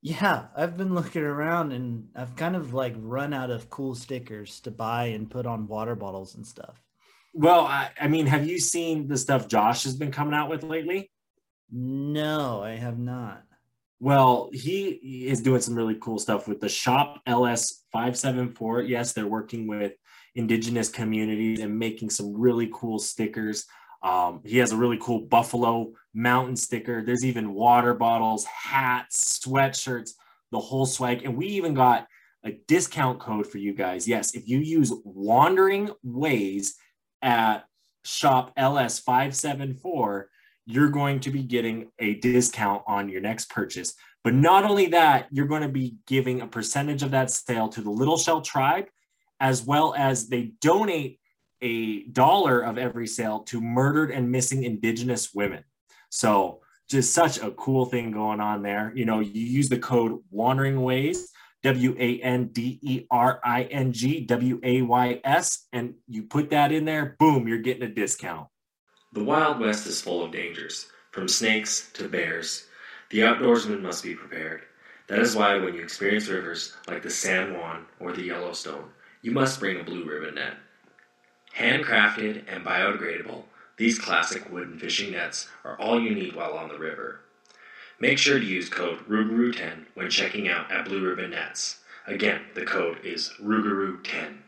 [0.00, 4.60] Yeah, I've been looking around and I've kind of like run out of cool stickers
[4.60, 6.80] to buy and put on water bottles and stuff.
[7.34, 10.62] Well, I, I mean, have you seen the stuff Josh has been coming out with
[10.62, 11.10] lately?
[11.70, 13.44] No, I have not.
[14.00, 14.90] Well, he
[15.26, 18.82] is doing some really cool stuff with the Shop LS 574.
[18.82, 19.92] Yes, they're working with
[20.36, 23.66] indigenous communities and making some really cool stickers.
[24.02, 27.02] Um, he has a really cool Buffalo Mountain sticker.
[27.04, 30.10] There's even water bottles, hats, sweatshirts,
[30.52, 31.24] the whole swag.
[31.24, 32.06] And we even got
[32.44, 34.06] a discount code for you guys.
[34.06, 36.76] Yes, if you use Wandering Ways
[37.20, 37.64] at
[38.04, 40.30] Shop LS 574,
[40.70, 43.94] you're going to be getting a discount on your next purchase.
[44.22, 47.80] But not only that, you're going to be giving a percentage of that sale to
[47.80, 48.84] the Little Shell Tribe,
[49.40, 51.20] as well as they donate
[51.62, 55.64] a dollar of every sale to murdered and missing Indigenous women.
[56.10, 58.92] So just such a cool thing going on there.
[58.94, 61.30] You know, you use the code Wandering Ways,
[61.62, 66.24] W A N D E R I N G W A Y S, and you
[66.24, 68.48] put that in there, boom, you're getting a discount.
[69.12, 72.66] The Wild West is full of dangers, from snakes to bears.
[73.08, 74.64] The outdoorsman must be prepared.
[75.06, 78.90] That is why when you experience rivers like the San Juan or the Yellowstone,
[79.22, 80.58] you must bring a blue ribbon net.
[81.56, 83.44] Handcrafted and biodegradable,
[83.78, 87.20] these classic wooden fishing nets are all you need while on the river.
[87.98, 91.80] Make sure to use code RUGARU10 when checking out at Blue Ribbon Nets.
[92.06, 94.38] Again, the code is RUGARU10.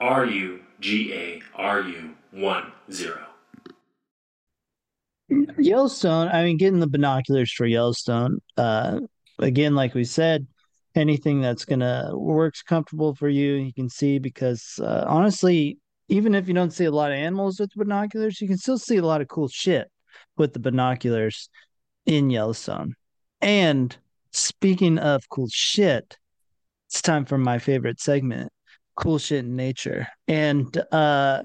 [0.00, 3.23] R U G A R U 1 0.
[5.64, 9.00] Yellowstone, I mean, getting the binoculars for Yellowstone, uh,
[9.38, 10.46] again, like we said,
[10.94, 16.46] anything that's gonna works comfortable for you, you can see because uh, honestly, even if
[16.48, 19.22] you don't see a lot of animals with binoculars, you can still see a lot
[19.22, 19.90] of cool shit
[20.36, 21.48] with the binoculars
[22.04, 22.94] in Yellowstone.
[23.40, 23.96] And
[24.32, 26.18] speaking of cool shit,
[26.88, 28.52] it's time for my favorite segment,
[28.96, 30.06] cool shit in nature.
[30.28, 31.42] And uh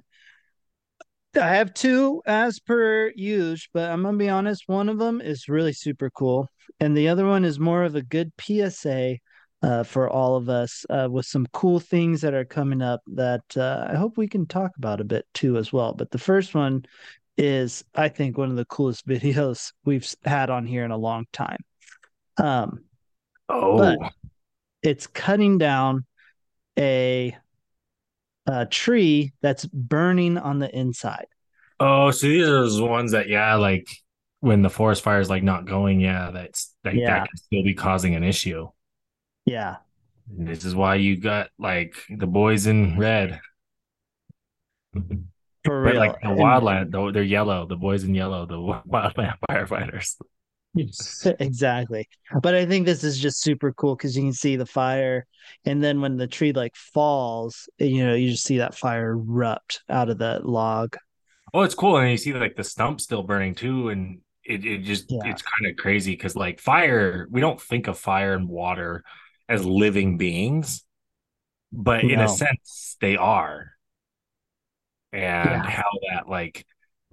[1.36, 5.48] I have two as per usual, but I'm gonna be honest, one of them is
[5.48, 9.18] really super cool, and the other one is more of a good PSA
[9.62, 13.44] uh, for all of us uh, with some cool things that are coming up that
[13.58, 15.94] uh, I hope we can talk about a bit too as well.
[15.94, 16.86] But the first one
[17.38, 21.26] is, I think, one of the coolest videos we've had on here in a long
[21.34, 21.60] time.
[22.38, 22.86] Um,
[23.50, 24.12] Oh, But-
[24.82, 26.06] it's cutting down
[26.78, 27.36] a,
[28.52, 31.28] a tree that's burning on the inside.
[31.80, 33.88] oh, so these are those ones that, yeah, like
[34.42, 37.20] when the forest fire is like not going, yeah, that's like Yeah.
[37.20, 38.68] that can still be causing an issue.
[39.46, 39.78] Yeah.
[40.38, 43.40] And this is why you got like the boys in red.
[44.94, 45.02] For
[45.84, 45.96] But real.
[46.00, 47.66] like the wildland, though they're yellow.
[47.68, 48.56] The boys in yellow, the
[48.92, 50.16] wildland firefighters.
[51.40, 52.08] exactly.
[52.42, 55.26] But I think this is just super cool because you can see the fire,
[55.66, 59.12] and then when the tree like falls, eh, you know, you just see that fire
[59.12, 60.96] erupt out of the log.
[61.54, 64.80] Oh, it's cool, and you see like the stump still burning too, and it it
[64.84, 65.24] just Yeah.
[65.24, 69.04] it's kind of crazy because like fire, we don't think of fire and water
[69.48, 70.86] as living beings,
[71.74, 73.74] but in a sense they are,
[75.12, 75.66] and Yeah.
[75.66, 76.66] how that like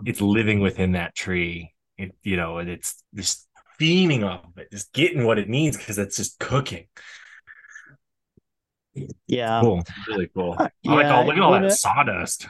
[0.04, 3.45] it's living within that tree, it you know, and it's just
[3.78, 6.86] feeding off of it, just getting what it needs because it's just cooking.
[9.26, 9.60] Yeah.
[9.62, 10.56] Cool, really cool.
[10.58, 12.48] Uh, I like yeah, all look at all that sawdust.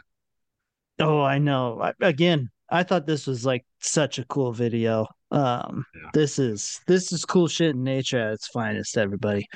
[0.99, 1.81] Oh, I know.
[1.81, 5.07] I, again, I thought this was like such a cool video.
[5.31, 6.11] Um, Yeah.
[6.15, 9.47] this is this is cool shit in nature at its finest, everybody.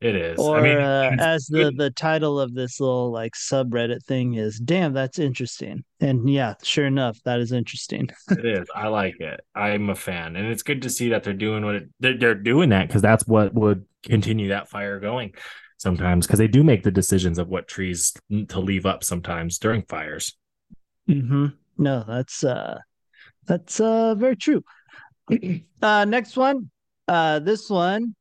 [0.00, 0.38] It is.
[0.38, 4.58] Or I mean, uh, as the the title of this little like subreddit thing is,
[4.58, 5.84] damn, that's interesting.
[6.00, 8.10] And yeah, sure enough, that is interesting.
[8.30, 8.68] It is.
[8.74, 9.40] I like it.
[9.54, 12.34] I'm a fan, and it's good to see that they're doing what it, they're they're
[12.34, 15.32] doing that because that's what would continue that fire going
[15.78, 18.14] sometimes because they do make the decisions of what trees
[18.48, 20.36] to leave up sometimes during fires.
[21.08, 21.46] Mm-hmm.
[21.78, 22.78] No, that's uh
[23.46, 24.62] that's uh very true.
[25.82, 26.70] uh next one.
[27.08, 28.14] Uh this one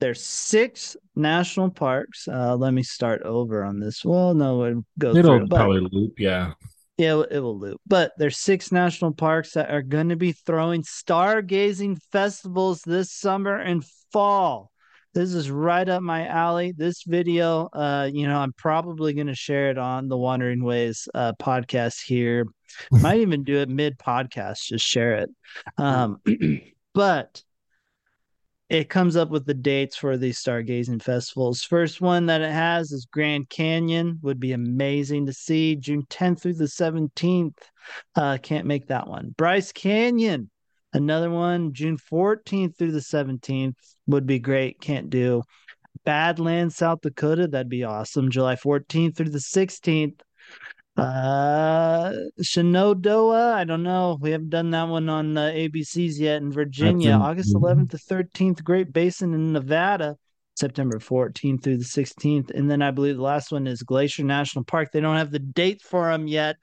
[0.00, 2.28] there's six national parks.
[2.28, 4.04] Uh let me start over on this.
[4.04, 5.16] Well, no, it goes.
[5.16, 6.52] It'll through, but probably loop, yeah.
[6.98, 7.80] yeah, it will- it will loop.
[7.86, 13.56] But there's six national parks that are going to be throwing stargazing festivals this summer
[13.56, 14.70] and fall.
[15.14, 16.74] This is right up my alley.
[16.76, 21.08] This video, uh, you know, I'm probably going to share it on the Wandering Ways
[21.14, 22.44] uh, podcast here.
[22.90, 25.30] Might even do it mid podcast, just share it.
[25.78, 26.20] Um,
[26.94, 27.42] but
[28.68, 31.62] it comes up with the dates for these stargazing festivals.
[31.62, 34.18] First one that it has is Grand Canyon.
[34.22, 37.56] Would be amazing to see June 10th through the 17th.
[38.16, 39.34] Uh, can't make that one.
[39.36, 40.50] Bryce Canyon,
[40.92, 43.76] another one June 14th through the 17th
[44.08, 44.80] would be great.
[44.80, 45.42] Can't do.
[46.04, 48.30] Badlands, South Dakota, that'd be awesome.
[48.30, 50.20] July 14th through the 16th.
[50.96, 54.16] Uh, Shenandoah, I don't know.
[54.20, 57.10] We haven't done that one on uh, ABCs yet in Virginia.
[57.16, 60.16] in- August 11th to 13th, Great Basin in Nevada,
[60.58, 62.50] September 14th through the 16th.
[62.50, 64.90] And then I believe the last one is Glacier National Park.
[64.92, 66.56] They don't have the date for them yet,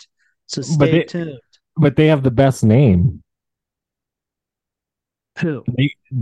[0.47, 1.39] so But stay they- tuned.
[1.75, 3.23] But they have the best name,
[5.39, 5.63] Who?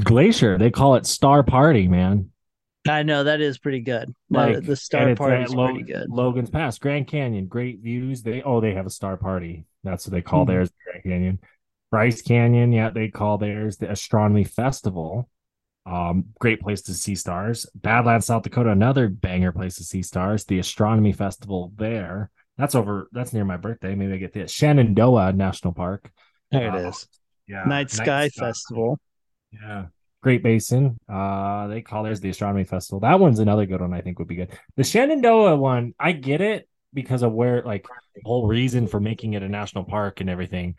[0.03, 0.57] Glacier.
[0.57, 2.30] They call it Star Party, man.
[2.87, 4.13] I know that is pretty good.
[4.29, 6.09] Like, the, the Star Party is Lo- pretty good.
[6.09, 8.23] Logan's Pass, Grand Canyon, great views.
[8.23, 9.65] They oh, they have a star party.
[9.83, 10.47] That's what they call Mhm.
[10.47, 11.39] theirs, Grand Canyon.
[11.91, 15.29] Bryce Canyon, yeah, they call theirs the Astronomy Festival.
[15.85, 17.65] Um, great place to see stars.
[17.75, 20.45] Badlands, South Dakota, another banger place to see stars.
[20.45, 22.29] The Astronomy Festival there.
[22.57, 23.09] That's over.
[23.11, 23.95] That's near my birthday.
[23.95, 24.51] Maybe I get this.
[24.51, 26.11] Shenandoah National Park.
[26.51, 27.07] There it Uh, is.
[27.47, 28.99] Yeah, Night Sky Festival.
[29.51, 29.87] Yeah.
[30.21, 30.99] Great Basin.
[31.11, 32.99] Uh, they call theirs the Astronomy Festival.
[32.99, 33.93] That one's another good one.
[33.93, 34.51] I think would be good.
[34.75, 39.33] The Shenandoah one, I get it because of where, like, the whole reason for making
[39.33, 40.75] it a national park and everything.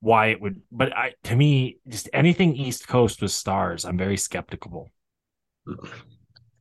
[0.00, 4.16] Why it would, but I, to me, just anything East Coast with stars, I'm very
[4.16, 4.88] skeptical.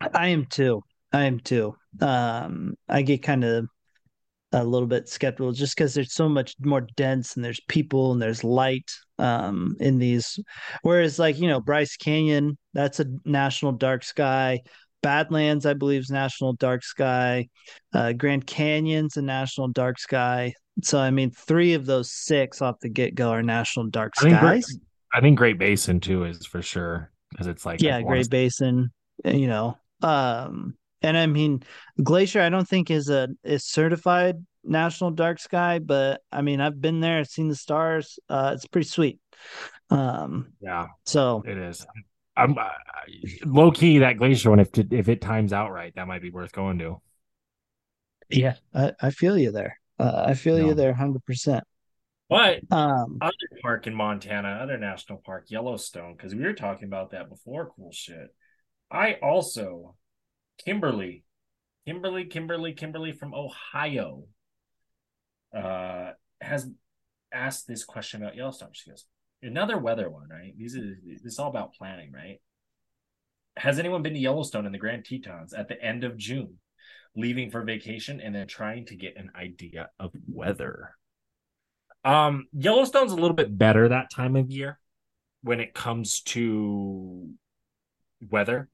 [0.02, 0.84] I am too.
[1.14, 1.76] I am too.
[2.02, 3.68] Um, I get kind of
[4.52, 8.22] a little bit skeptical just because there's so much more dense and there's people and
[8.22, 10.40] there's light um in these.
[10.82, 14.62] Whereas like you know bryce canyon that's a national dark sky.
[15.02, 17.48] Badlands i believe is national dark sky.
[17.94, 20.54] Uh grand canyon's a national dark sky.
[20.84, 24.40] So i mean three of those six off the get-go are national dark I think,
[24.40, 24.66] Great,
[25.14, 28.92] I think Great Basin too is for sure because it's like yeah great basin
[29.26, 29.78] you know.
[30.02, 31.64] Um and I mean,
[32.04, 36.80] Glacier, I don't think is a is certified national dark sky, but I mean, I've
[36.80, 38.20] been there, I've seen the stars.
[38.30, 39.20] Uh, it's pretty sweet.
[39.90, 41.86] Um, yeah, so it is.
[42.36, 42.70] I'm uh,
[43.46, 44.60] low key that Glacier one.
[44.60, 47.02] If if it times out right, that might be worth going to.
[48.30, 49.80] Yeah, I, I feel you there.
[49.98, 50.68] Uh, I feel no.
[50.68, 51.64] you there, hundred percent.
[52.30, 57.12] But um, other park in Montana, other national park, Yellowstone, because we were talking about
[57.12, 57.72] that before.
[57.76, 58.28] Cool shit.
[58.92, 59.96] I also
[60.64, 61.24] Kimberly,
[61.86, 64.26] Kimberly, Kimberly, Kimberly from Ohio,
[65.56, 66.70] uh, has
[67.32, 68.70] asked this question about Yellowstone.
[68.74, 69.06] She goes,
[69.42, 70.54] "Another weather one, right?
[70.58, 72.42] These is this is all about planning, right?
[73.58, 76.60] Has anyone been to Yellowstone in the Grand Tetons at the end of June,
[77.16, 80.96] leaving for vacation and then trying to get an idea of weather?"
[82.06, 84.80] Um, Yellowstone's a little bit better that time of year
[85.42, 87.30] when it comes to
[88.22, 88.70] weather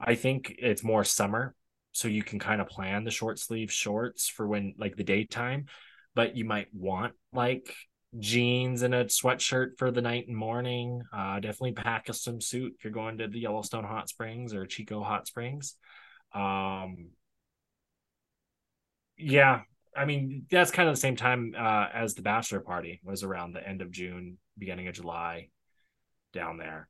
[0.00, 1.54] I think it's more summer,
[1.94, 5.66] so you can kind of plan the short sleeve shorts for when like the daytime,
[6.14, 7.72] but you might want like
[8.18, 11.02] jeans and a sweatshirt for the night and morning.
[11.16, 15.04] Uh, definitely pack a swimsuit if you're going to the Yellowstone Hot Springs or Chico
[15.04, 15.76] Hot Springs.
[16.34, 17.10] Um,
[19.16, 19.60] yeah,
[19.96, 23.52] I mean that's kind of the same time uh, as the bachelor party was around
[23.52, 25.48] the end of June, beginning of July,
[26.32, 26.88] down there.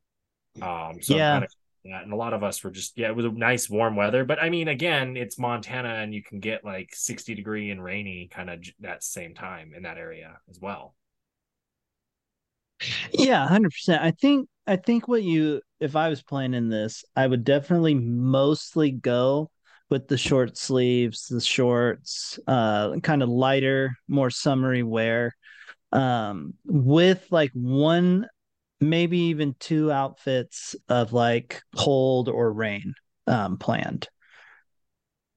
[0.59, 1.33] Um, so yeah.
[1.33, 1.51] kind of
[1.85, 4.25] And a lot of us were just, yeah, it was a nice warm weather.
[4.25, 8.27] But I mean, again, it's Montana and you can get like 60 degree and rainy
[8.31, 10.95] kind of that same time in that area as well.
[13.11, 14.01] Yeah, 100%.
[14.01, 17.93] I think, I think what you, if I was playing in this, I would definitely
[17.93, 19.49] mostly go
[19.89, 25.35] with the short sleeves, the shorts, uh, kind of lighter, more summery wear
[25.91, 28.27] um with like one
[28.89, 32.93] maybe even two outfits of like cold or rain
[33.27, 34.07] um planned.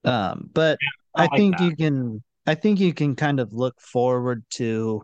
[0.05, 1.65] Um but yeah, I, I like think that.
[1.65, 5.03] you can i think you can kind of look forward to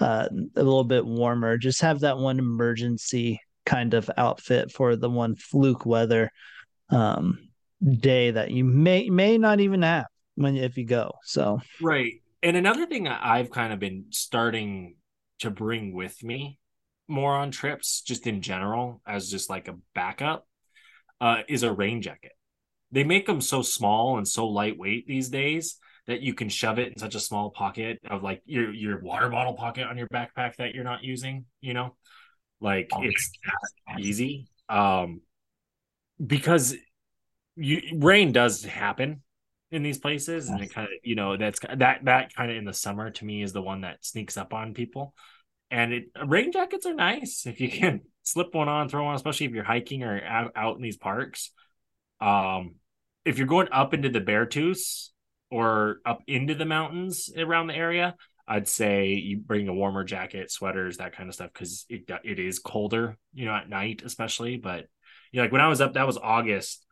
[0.00, 1.56] uh a little bit warmer.
[1.58, 6.30] Just have that one emergency kind of outfit for the one fluke weather
[6.90, 7.38] um
[7.98, 11.60] day that you may may not even have when if you go so.
[11.80, 12.14] Right.
[12.42, 14.96] And another thing i've kind of been starting
[15.38, 16.58] to bring with me
[17.12, 20.46] more on trips, just in general, as just like a backup,
[21.20, 22.32] uh, is a rain jacket.
[22.90, 26.88] They make them so small and so lightweight these days that you can shove it
[26.88, 30.56] in such a small pocket of like your your water bottle pocket on your backpack
[30.56, 31.44] that you're not using.
[31.60, 31.96] You know,
[32.60, 33.30] like oh, it's
[33.98, 34.48] easy.
[34.68, 35.20] Um,
[36.24, 36.74] because
[37.56, 39.22] you rain does happen
[39.70, 42.64] in these places and it kind of you know that's that that kind of in
[42.64, 45.14] the summer to me is the one that sneaks up on people
[45.72, 49.46] and it rain jackets are nice if you can slip one on, throw one, especially
[49.46, 51.50] if you're hiking or out, out in these parks.
[52.20, 52.76] Um,
[53.24, 55.08] if you're going up into the Beartooth
[55.50, 58.14] or up into the mountains around the area,
[58.46, 62.38] I'd say you bring a warmer jacket, sweaters, that kind of stuff, because it it
[62.38, 64.58] is colder, you know, at night especially.
[64.58, 64.86] But
[65.32, 66.84] you know, like when I was up, that was August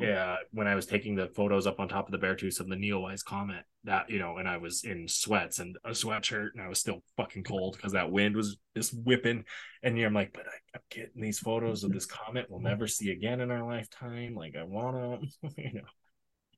[0.00, 2.68] yeah, when I was taking the photos up on top of the bear Beartooth of
[2.68, 6.62] the Neowise Comet, that you know, and I was in sweats and a sweatshirt, and
[6.62, 9.44] I was still fucking cold because that wind was just whipping.
[9.82, 12.60] And you know, I'm like, but I, am getting these photos of this comet we'll
[12.60, 14.34] never see again in our lifetime.
[14.34, 15.18] Like I wanna,
[15.56, 15.88] you know,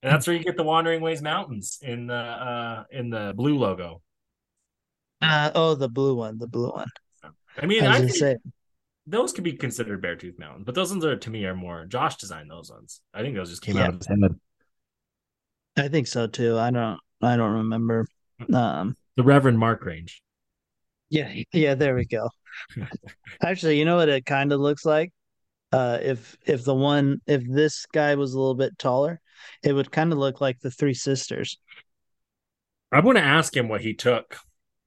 [0.03, 3.59] and that's where you get the Wandering Ways Mountains in the uh in the blue
[3.59, 4.03] logo.
[5.23, 6.89] Uh oh, the blue one, the blue one.
[7.61, 8.37] I mean, I, I say
[9.11, 12.17] those could be considered Beartooth Mountain, but those ones are to me are more Josh
[12.17, 13.01] designed those ones.
[13.13, 13.85] I think those just came yeah.
[13.85, 14.41] out of his head.
[15.77, 16.59] I think so too.
[16.59, 18.07] I don't I don't remember.
[18.53, 20.23] Um the Reverend Mark range.
[21.09, 22.31] Yeah, yeah, there we go.
[23.43, 25.13] Actually, you know what it kind of looks like?
[25.73, 29.21] Uh if if the one if this guy was a little bit taller,
[29.63, 31.59] it would kind of look like the three sisters.
[32.93, 34.37] I'm gonna ask him what he took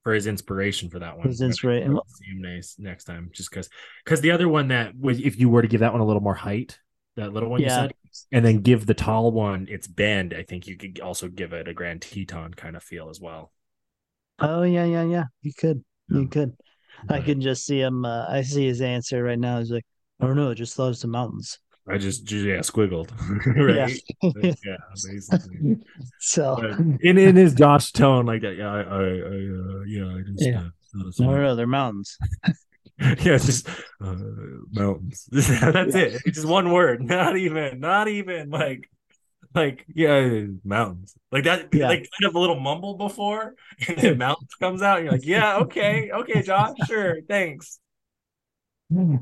[0.03, 1.27] for his inspiration for that one.
[1.27, 1.97] His inspiration.
[2.07, 3.69] See him next next time, just because
[4.03, 6.21] because the other one that was if you were to give that one a little
[6.21, 6.79] more height,
[7.15, 7.83] that little one Yeah.
[7.83, 7.93] you said,
[8.31, 11.67] and then give the tall one its bend, I think you could also give it
[11.67, 13.51] a Grand Teton kind of feel as well.
[14.39, 15.23] Oh yeah, yeah, yeah.
[15.41, 15.83] You could.
[16.09, 16.27] You Yeah.
[16.27, 16.57] could.
[17.09, 18.05] I can just see him.
[18.05, 19.59] Uh, I see his answer right now.
[19.59, 19.85] He's like,
[20.19, 20.51] I don't know.
[20.51, 21.59] I just thought it's the mountains.
[21.87, 23.11] I just yeah squiggled
[23.57, 24.01] right.
[24.63, 24.77] Yeah.
[24.91, 25.75] yeah,
[26.19, 28.41] so But in in his Josh tone like.
[28.43, 30.59] Yeah, I, I, I uh, yeah, I just Yeah.
[30.59, 31.35] uh, thought of no, something.
[31.41, 32.17] no, they're mountains.
[32.99, 33.67] yeah, it's just
[34.01, 34.15] uh,
[34.71, 35.27] mountains.
[35.31, 36.21] That's it.
[36.25, 37.01] It's just one word.
[37.03, 37.79] Not even.
[37.79, 38.89] Not even like.
[39.55, 41.13] Like yeah, mountains.
[41.31, 41.71] Like that.
[41.73, 41.87] Yeah.
[41.87, 43.53] Like kind of a little mumble before,
[43.87, 44.97] and then mountains comes out.
[44.97, 47.79] And you're like, yeah, okay, okay, Josh, sure, thanks.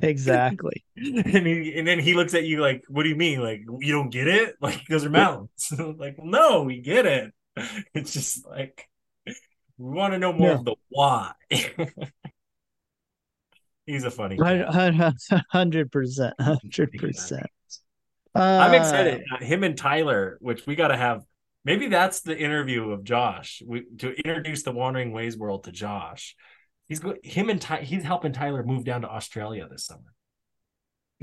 [0.02, 0.84] Exactly.
[0.98, 3.40] And he and then he looks at you like, what do you mean?
[3.42, 4.56] Like you don't get it?
[4.62, 5.72] Like those are mountains.
[5.98, 7.32] like no, we get it.
[7.94, 9.34] It's just like we
[9.78, 10.56] want to know more Yeah.
[10.56, 11.32] of the why.
[13.86, 14.38] He's a funny.
[14.38, 16.34] Hundred percent.
[16.40, 17.48] Hundred percent.
[18.34, 19.24] Uh, I'm excited.
[19.32, 21.24] Uh, Him and Tyler, which we got to have.
[21.66, 23.62] Maybe that's the interview of Josh.
[23.66, 26.36] We to introduce the Wandering Ways world to Josh.
[26.92, 30.14] He's go, him and Ty, he's helping Tyler move down to Australia this summer.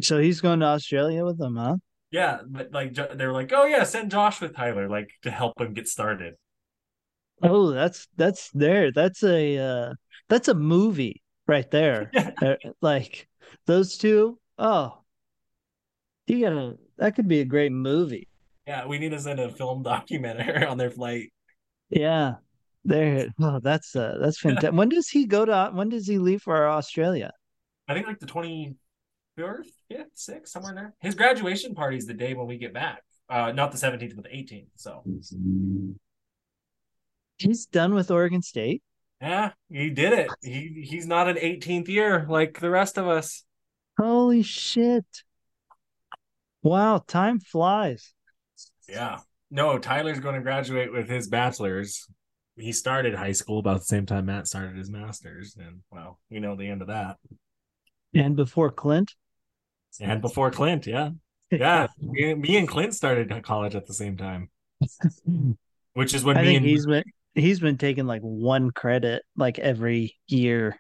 [0.01, 1.77] So he's going to Australia with them, huh?
[2.11, 5.61] Yeah, but like they were like, oh yeah, send Josh with Tyler, like to help
[5.61, 6.37] him get started.
[7.43, 8.93] Oh, that's that's there.
[8.93, 9.93] That's a uh,
[10.31, 12.11] that's a movie right there.
[12.15, 12.31] Yeah.
[12.41, 13.29] Uh, like
[13.67, 14.39] those two.
[14.57, 15.03] Oh,
[16.27, 16.79] you gotta.
[16.97, 18.27] That could be a great movie.
[18.67, 21.31] Yeah, we need to send a film documentary on their flight.
[21.91, 22.37] Yeah,
[22.89, 23.29] there.
[23.41, 24.73] Oh, that's uh, that's fantastic.
[24.73, 25.71] When does he go to?
[25.73, 27.33] When does he leave for Australia?
[27.87, 30.95] I think like the 24th, yeah, sixth, somewhere in there.
[31.01, 33.03] His graduation party is the day when we get back.
[33.31, 34.69] Uh, not the 17th, but the 18th.
[34.77, 35.03] So
[37.39, 38.83] He's done with Oregon State.
[39.21, 40.31] yeah, he did it.
[40.43, 43.45] He he's not an 18th year like the rest of us.
[43.99, 45.07] Holy shit!
[46.63, 48.13] Wow, time flies.
[48.89, 49.21] Yeah.
[49.51, 52.07] No, Tyler's going to graduate with his bachelor's.
[52.59, 56.41] He started high school about the same time Matt started his master's, and well, we
[56.41, 57.17] know the end of that.
[58.15, 59.15] And before Clint.
[60.01, 61.11] And before Clint, yeah,
[61.51, 64.51] yeah, me, me and Clint started college at the same time,
[65.95, 67.05] which is when I me and he's been
[67.35, 70.79] he's been taking like one credit like every year.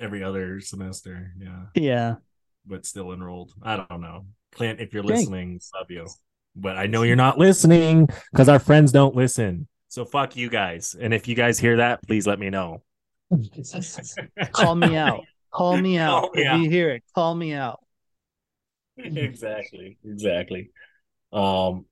[0.00, 2.14] every other semester, yeah, Yeah.
[2.66, 3.52] but still enrolled.
[3.62, 5.16] I don't know, Clint, if you're Dang.
[5.16, 6.06] listening, love you,
[6.54, 9.68] but I know you're not listening because our friends don't listen.
[9.88, 12.82] So fuck you guys, and if you guys hear that, please let me know.
[14.52, 15.24] Call me out.
[15.52, 16.22] Call me out.
[16.22, 16.60] Call me if out.
[16.60, 17.80] you hear it, call me out.
[18.98, 20.70] exactly exactly
[21.32, 21.84] um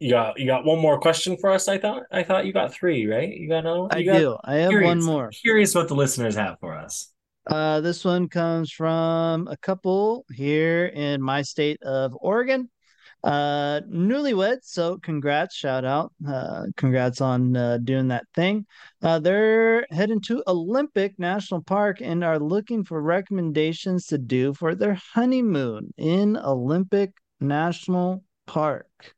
[0.00, 2.72] you got you got one more question for us i thought i thought you got
[2.72, 3.90] three right you got another one?
[3.92, 4.36] I got- do.
[4.42, 5.28] I have curious, one more.
[5.30, 7.12] curious what the listeners have for us
[7.46, 12.70] Uh, this one comes from a couple here in my state of Oregon.
[13.24, 14.64] Uh, newlyweds.
[14.64, 16.12] So congrats, shout out.
[16.28, 18.66] Uh, congrats on uh, doing that thing.
[19.02, 24.74] Uh, they're heading to Olympic National Park and are looking for recommendations to do for
[24.74, 29.14] their honeymoon in Olympic National Park.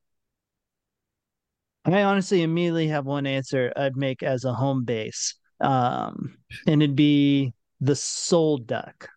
[1.85, 5.35] I honestly immediately have one answer I'd make as a home base.
[5.61, 6.37] Um,
[6.67, 9.09] and it'd be the Sol Duc.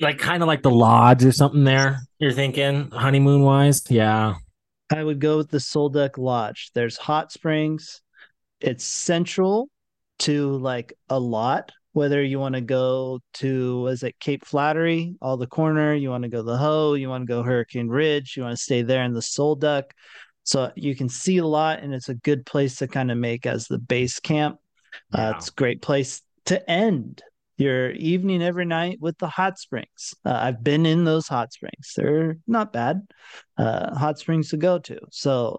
[0.00, 4.34] Like kind of like the lodge or something there you're thinking honeymoon wise yeah
[4.90, 6.70] I would go with the Sol Duc Lodge.
[6.74, 8.02] There's hot springs.
[8.60, 9.68] It's central
[10.20, 11.72] to like a lot.
[11.92, 16.24] Whether you want to go to was it Cape Flattery, all the corner, you want
[16.24, 19.02] to go the Ho, you want to go Hurricane Ridge, you want to stay there
[19.02, 19.94] in the Sol Duc.
[20.44, 23.46] So you can see a lot, and it's a good place to kind of make
[23.46, 24.58] as the base camp.
[25.12, 27.22] Uh, it's a great place to end
[27.56, 30.14] your evening every night with the hot springs.
[30.24, 31.92] Uh, I've been in those hot springs.
[31.96, 33.06] They're not bad.
[33.56, 34.98] Uh, hot springs to go to.
[35.10, 35.58] So,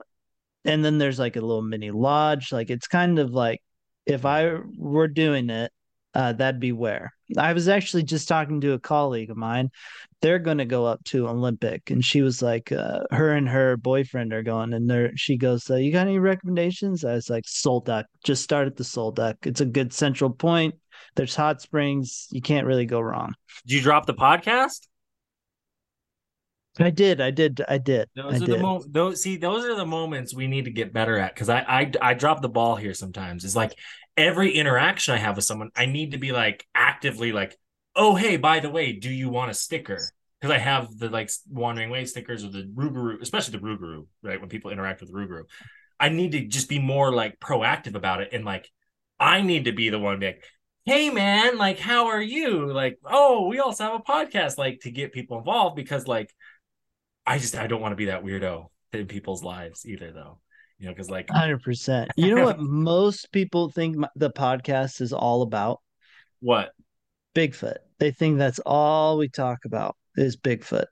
[0.66, 2.52] and then there's like a little mini lodge.
[2.52, 3.62] Like it's kind of like
[4.06, 5.72] if I were doing it,
[6.14, 7.14] uh, that'd be where.
[7.38, 9.70] I was actually just talking to a colleague of mine.
[10.22, 13.78] They're going to go up to Olympic, and she was like, uh, her and her
[13.78, 14.90] boyfriend are going, and.
[15.16, 18.08] She goes, uh, "You got any recommendations?" I was like, "Sol Duc.
[18.24, 19.38] Just start at the Sol Duc.
[19.46, 20.76] It's a good central point.
[21.16, 22.28] There's hot springs.
[22.32, 23.34] You can't really go wrong."
[23.66, 24.88] did you drop the podcast
[26.80, 27.22] I did.
[27.22, 27.62] I did.
[27.68, 28.10] I did.
[28.16, 28.62] those I are the did.
[28.62, 31.60] mo- those see those are the moments we need to get better at because I,
[31.62, 33.74] I i drop the ball here sometimes it's like
[34.16, 37.58] every interaction i have with someone i need to be like actively like
[37.96, 40.00] oh hey by the way do you want a sticker
[40.40, 44.40] because i have the like wandering way stickers or the Rugaru, especially the Rugaru, right
[44.40, 45.44] when people interact with Rugaru.
[46.00, 48.70] i need to just be more like proactive about it and like
[49.20, 50.44] i need to be the one to be like
[50.88, 52.72] hey man, like how are you?
[52.72, 56.34] Like, oh, we also have a podcast, like to get people involved because like
[57.26, 60.40] I just I don't want to be that weirdo in people's lives either though.
[60.80, 62.10] You know, because like Hundred percent.
[62.16, 65.82] You know what most people think the podcast is all about?
[66.40, 66.72] what?
[67.36, 67.78] Bigfoot.
[68.00, 70.86] They think that's all we talk about is Bigfoot.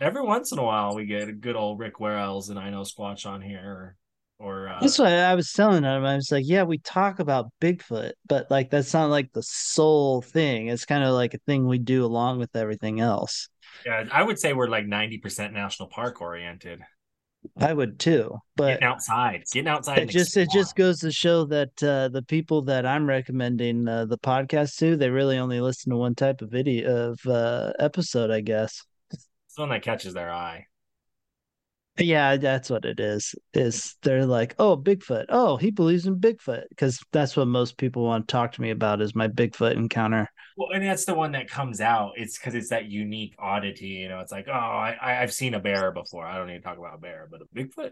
[0.00, 2.82] Every once in a while we get a good old Rick Warrells and I know
[2.82, 3.96] Squatch on here
[4.42, 6.04] or, uh, That's why I was telling them.
[6.04, 10.20] I was like, yeah, we talk about Bigfoot, but like that's not like the sole
[10.22, 10.68] thing.
[10.68, 13.48] It's kind of like a thing we do along with everything else.
[13.86, 16.80] yeah, I would say we're like 90% national park oriented.
[17.58, 19.98] I would too, but Getting outside, getting outside.
[19.98, 24.04] it just it just goes to show that uh, the people that I'm recommending uh,
[24.04, 28.30] the podcast to, they really only listen to one type of video of uh, episode,
[28.30, 28.84] I guess.
[29.48, 30.66] Something that catches their eye.
[31.98, 33.34] Yeah, that's what it is.
[33.52, 35.26] Is they're like, oh, Bigfoot.
[35.28, 38.70] Oh, he believes in Bigfoot because that's what most people want to talk to me
[38.70, 40.28] about is my Bigfoot encounter.
[40.56, 42.12] Well, and that's the one that comes out.
[42.16, 43.88] It's because it's that unique oddity.
[43.88, 46.24] You know, it's like, oh, I, I I've seen a bear before.
[46.26, 47.90] I don't need to talk about a bear, but a Bigfoot.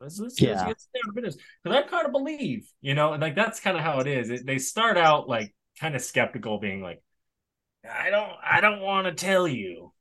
[0.00, 0.64] Let's, let's, Yeah.
[0.66, 3.60] let's get down to business because I kind of believe, you know, and like that's
[3.60, 4.30] kind of how it is.
[4.30, 7.02] It, they start out like kind of skeptical, being like,
[7.88, 9.92] I don't, I don't want to tell you,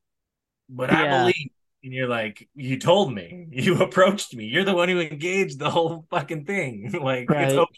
[0.69, 1.49] but I believe.
[1.83, 4.45] And you're like, you told me, you approached me.
[4.45, 6.91] You're the one who engaged the whole fucking thing.
[7.01, 7.75] like it's okay.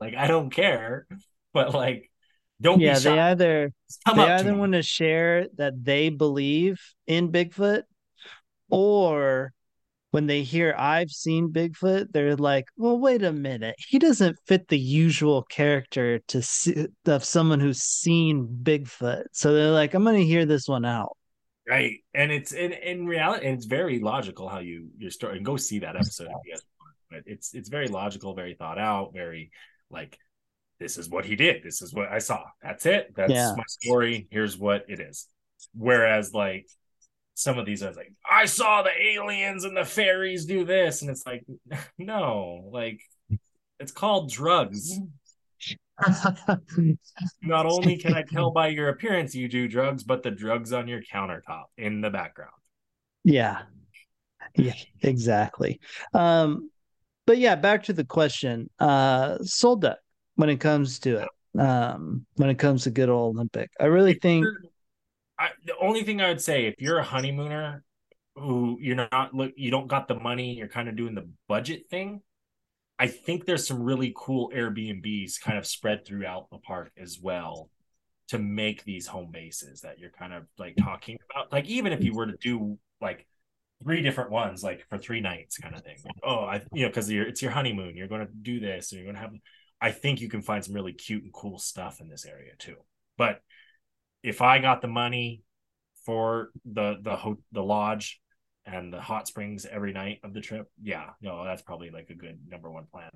[0.00, 1.06] Like I don't care,
[1.52, 2.10] but like,
[2.60, 3.72] don't Yeah, be they either
[4.06, 4.56] Come they to either me.
[4.56, 7.84] want to share that they believe in Bigfoot,
[8.70, 9.52] or
[10.12, 13.76] when they hear I've seen Bigfoot, they're like, "Well, wait a minute.
[13.78, 19.72] He doesn't fit the usual character to see, of someone who's seen Bigfoot." So they're
[19.72, 21.16] like, "I'm going to hear this one out."
[21.68, 22.00] Right.
[22.12, 25.56] And it's in, in reality, and it's very logical how you your story and go
[25.56, 26.94] see that episode if you guys want.
[27.10, 29.50] But it's it's very logical, very thought out, very
[29.90, 30.18] like
[30.78, 31.62] this is what he did.
[31.62, 32.42] This is what I saw.
[32.62, 33.14] That's it.
[33.16, 33.54] That's Yeah.
[33.56, 34.26] my story.
[34.30, 35.26] Here's what it is.
[35.74, 36.66] Whereas like
[37.34, 41.00] some of these I was like, I saw the aliens and the fairies do this.
[41.02, 41.44] And it's like,
[41.98, 43.00] no, like
[43.80, 44.98] it's called drugs.
[47.42, 50.88] Not only can I tell by your appearance you do drugs, but the drugs on
[50.88, 52.52] your countertop in the background.
[53.22, 53.62] Yeah.
[54.56, 55.80] Yeah, exactly.
[56.12, 56.70] Um,
[57.26, 58.68] but yeah, back to the question.
[58.78, 59.98] Uh Sol Duc
[60.34, 61.28] when it comes to it.
[61.58, 63.70] Um, when it comes to good old Olympic.
[63.80, 64.46] I really If think
[65.38, 67.84] I, the only thing I would say, if you're a honeymooner
[68.34, 71.88] who you're not look, you don't got the money, you're kind of doing the budget
[71.88, 72.22] thing.
[73.04, 77.68] I think there's some really cool Airbnbs kind of spread throughout the park as well
[78.28, 81.52] to make these home bases that you're kind of like talking about.
[81.52, 83.26] Like even if you were to do like
[83.82, 85.96] three different ones, like for three nights, kind of thing.
[86.22, 89.12] Oh, I you know because it's your honeymoon, you're going to do this, and you're
[89.12, 89.34] going to have.
[89.82, 92.76] I think you can find some really cute and cool stuff in this area too.
[93.18, 93.42] But
[94.22, 95.42] if I got the money
[96.06, 98.22] for the the ho- the lodge
[98.66, 102.14] and the hot springs every night of the trip, yeah, no, that's probably like a
[102.14, 103.10] good number one plan.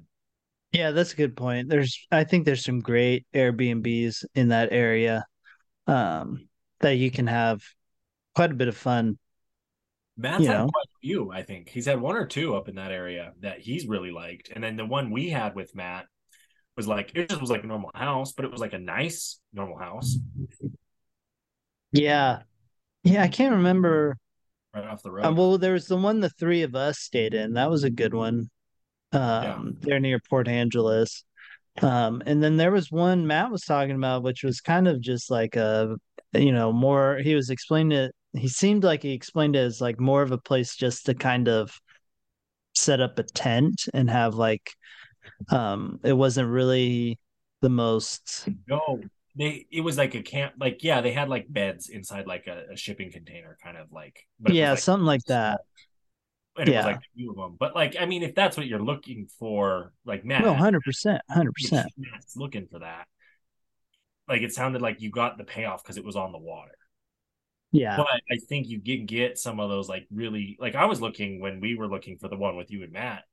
[0.73, 1.69] Yeah, that's a good point.
[1.69, 5.25] There's I think there's some great Airbnbs in that area
[5.87, 6.49] um
[6.81, 7.63] that you can have
[8.35, 9.19] quite a bit of fun.
[10.17, 10.69] Matt's You had know.
[10.69, 11.69] quite a few, I think.
[11.69, 14.51] He's had one or two up in that area that he's really liked.
[14.55, 16.07] And then the one we had with Matt
[16.77, 19.41] was like it just was like a normal house, but it was like a nice
[19.53, 20.19] normal house
[21.93, 22.43] Yeah.
[23.05, 24.17] Yeah, I can't remember.
[24.79, 25.27] Right off the road.
[25.27, 27.55] Um, well, there was the one the three of us stayed in.
[27.55, 28.51] That was a good one.
[29.13, 31.25] Um, there near Port Angeles.
[31.81, 35.31] Um, and then there was one Matt was talking about, which was kind of just
[35.31, 35.97] like a,
[36.35, 37.19] you know, more.
[37.19, 38.15] He was explaining it.
[38.35, 41.49] He seemed like he explained it as like more of a place just to kind
[41.49, 41.71] of
[42.75, 44.71] set up a tent and have like,
[45.51, 47.19] um, it wasn't really
[47.63, 48.49] the most.
[48.67, 49.01] No,
[49.39, 52.67] they it was like a camp like yeah, they had like beds inside like a,
[52.73, 55.61] a shipping container kind of like but Yeah, like, something like that.
[56.57, 56.79] and it yeah.
[56.79, 57.57] was like a few of them.
[57.59, 61.23] But like I mean if that's what you're looking for, like Matt No, hundred percent,
[61.29, 63.07] 100% Matt's looking for that.
[64.29, 66.77] Like it sounded like you got the payoff because it was on the water.
[67.73, 71.01] Yeah, But I think you can get some of those like really like I was
[71.01, 73.25] looking when we were looking for the one with you and Matt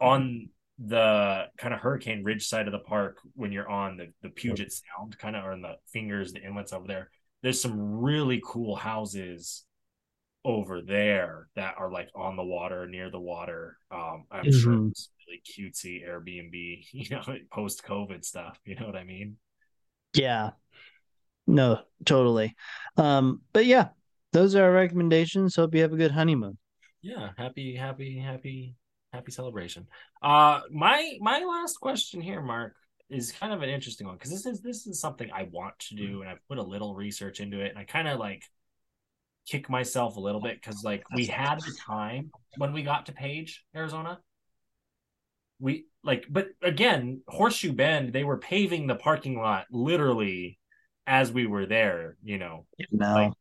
[0.00, 4.28] on the kind of hurricane ridge side of the park when you're on the, the
[4.30, 7.10] Puget Sound kind of or in the fingers, the inlets over there.
[7.42, 9.64] There's some really cool houses
[10.44, 13.78] over there that are like on the water, near the water.
[13.90, 14.90] Um, I'm sure Mhm.
[14.90, 17.22] it's really cutesy Airbnb, you know,
[17.52, 18.58] post COVID stuff.
[18.64, 19.36] You know what I mean?
[20.14, 20.50] yeah.
[21.46, 22.56] No, totally.
[22.96, 23.88] Um, but yeah,
[24.32, 25.56] those are our recommendations.
[25.56, 26.58] Hope you have a good honeymoon.
[27.02, 28.74] yeah happy happy happy
[29.14, 29.86] happy celebration
[30.22, 32.74] uh my my last question here mark
[33.10, 35.94] is kind of an interesting one because this is this is something I want to
[35.94, 38.42] do, and I've put a little research into it, and I kind of like
[39.46, 43.12] kick myself a little bit because like we had the time when we got to
[43.12, 44.20] Page, Arizona.
[45.60, 50.58] We like, but again, Horseshoe Bend, they were paving the parking lot literally
[51.06, 52.16] as we were there.
[52.24, 53.14] You know, No.
[53.14, 53.32] Like,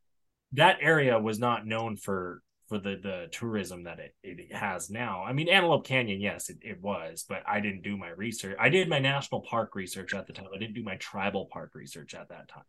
[0.53, 5.24] that area was not known for for the the tourism that it, it has now.
[5.24, 8.55] I mean, Antelope Canyon, yes, it, it was, but I didn't do my research.
[8.59, 10.47] I did my national park research at the time.
[10.53, 12.64] I didn't do my tribal park research at that time.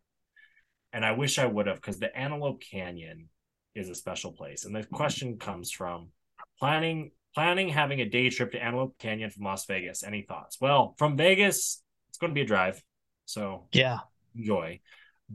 [0.93, 3.29] And I wish I would have because the Antelope Canyon
[3.75, 4.65] is a special place.
[4.65, 6.09] And the question comes from
[6.59, 10.05] planning planning having a day trip to Antelope Canyon from Las Vegas.
[10.05, 10.61] Any thoughts?
[10.61, 12.81] Well, from Vegas, it's going to be a drive.
[13.27, 13.99] So yeah.
[14.37, 14.81] enjoy.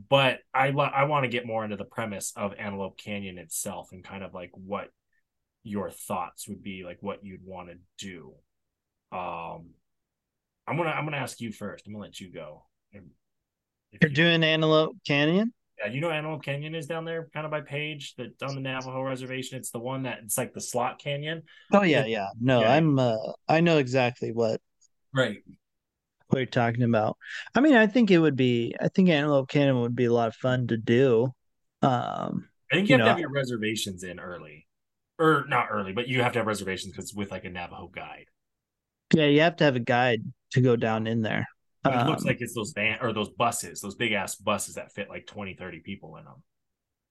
[0.08, 4.04] But I I want to get more into the premise of Antelope Canyon itself and
[4.04, 4.88] kind of like what
[5.62, 8.32] your thoughts would be, like what you'd want to do.
[9.12, 9.70] Um,
[10.66, 11.86] I'm gonna I'm gonna ask you first.
[11.86, 12.64] I'm gonna let you go.
[12.92, 13.02] If
[14.00, 15.52] You're you- doing Antelope Canyon?
[15.84, 18.60] yeah, you know Antelope Canyon is down there, kind of by Page, that on the
[18.60, 19.58] Navajo reservation.
[19.58, 21.42] It's the one that it's like the slot canyon.
[21.72, 22.28] Oh yeah, yeah.
[22.40, 22.72] No, Yeah.
[22.74, 23.16] I'm uh
[23.48, 24.60] I know exactly what
[25.12, 25.38] Right.
[26.32, 27.16] What you're talking about.
[27.54, 30.28] I mean, I think it would be I think Antelope Canyon would be a lot
[30.28, 31.32] of fun to do.
[31.82, 34.66] Um I think you, You have know- to have your reservations in early.
[35.18, 38.24] Or not early, but you have to have reservations because with like a Navajo guide.
[39.12, 40.22] yeah, you have to have a guide
[40.52, 41.46] to go down in there.
[41.82, 44.76] But it looks Um, like it's those van or those buses, those big ass buses
[44.76, 46.42] that fit like 20, 30 people in them.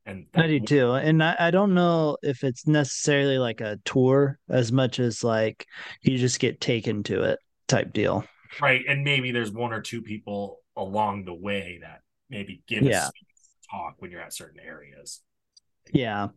[0.05, 0.93] And I do too.
[0.93, 5.67] And I, I don't know if it's necessarily like a tour as much as like
[6.01, 8.24] you just get taken to it type deal.
[8.62, 8.84] Right.
[8.88, 13.08] And maybe there's one or two people along the way that maybe give Yeah.
[13.08, 13.12] us
[13.70, 15.22] talk when you're at certain areas.
[15.93, 16.30] Yeah.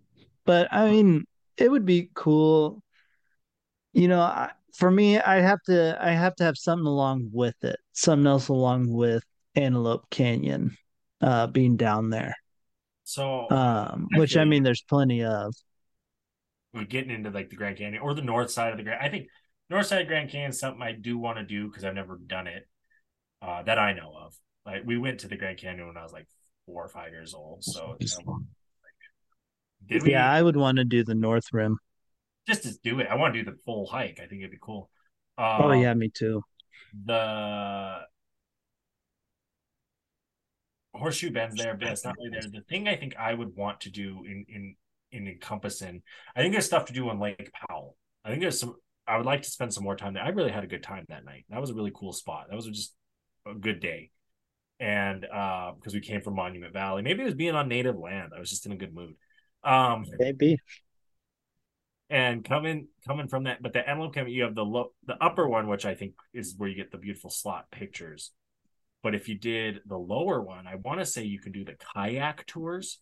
[0.45, 1.25] But I mean,
[1.57, 2.83] it would be cool.
[3.93, 7.63] You know, I, for me, I have to I have to have something along with
[7.63, 7.79] it.
[7.93, 10.77] Something else along with Antelope Canyon
[11.21, 12.35] uh being down there.
[13.05, 15.55] So Um I which I mean there's plenty of.
[16.73, 19.03] we're getting into like the Grand Canyon or the north side of the Grand.
[19.03, 19.29] I think
[19.71, 22.47] north side Grand Canyon is something I do want to do because I've never done
[22.47, 22.69] it
[23.41, 24.35] uh, that I know of.
[24.67, 26.27] Like we went to the Grand Canyon when I was like
[26.67, 27.65] four or five years old.
[27.65, 28.43] So it's kind of like,
[29.89, 31.79] did we Yeah, I would want to do the North Rim.
[32.47, 33.07] just to do it?
[33.11, 34.21] I want to do the full hike.
[34.23, 34.91] I think it'd be cool.
[35.59, 36.43] Oh Um, yeah, me too.
[37.05, 38.01] the
[40.95, 42.43] horseshoe bends there, but it's not really there.
[42.43, 44.77] The thing I think I would want to do in in
[45.11, 46.03] in encompassing,
[46.35, 47.97] I think there's stuff to do on Lake Powell.
[48.25, 48.77] I think there's some.
[49.07, 50.23] I would like to spend some more time there.
[50.23, 51.45] I really had a good time that night.
[51.51, 52.47] That was a really cool spot.
[52.49, 52.95] That was just
[53.47, 54.11] a good day,
[54.79, 58.33] and uh, because we came from Monument Valley, maybe it was being on native land.
[58.37, 59.15] I was just in a good mood.
[59.65, 60.59] Um, Maybe.
[62.11, 65.49] and coming coming from that, but the Antelope Canyon, you have the low, the upper
[65.49, 68.33] one, which I think is where you get the beautiful slot pictures.
[69.03, 71.75] But if you did the lower one, I want to say you can do the
[71.95, 73.01] kayak tours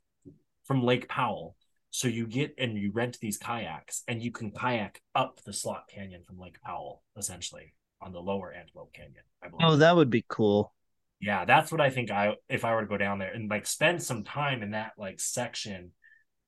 [0.64, 1.56] from Lake Powell.
[1.90, 5.84] So you get and you rent these kayaks, and you can kayak up the slot
[5.92, 9.24] canyon from Lake Powell, essentially on the lower Antelope Canyon.
[9.42, 9.66] I believe.
[9.66, 10.72] Oh, that would be cool.
[11.20, 13.66] Yeah, that's what I think I if I were to go down there and like
[13.66, 15.90] spend some time in that like section,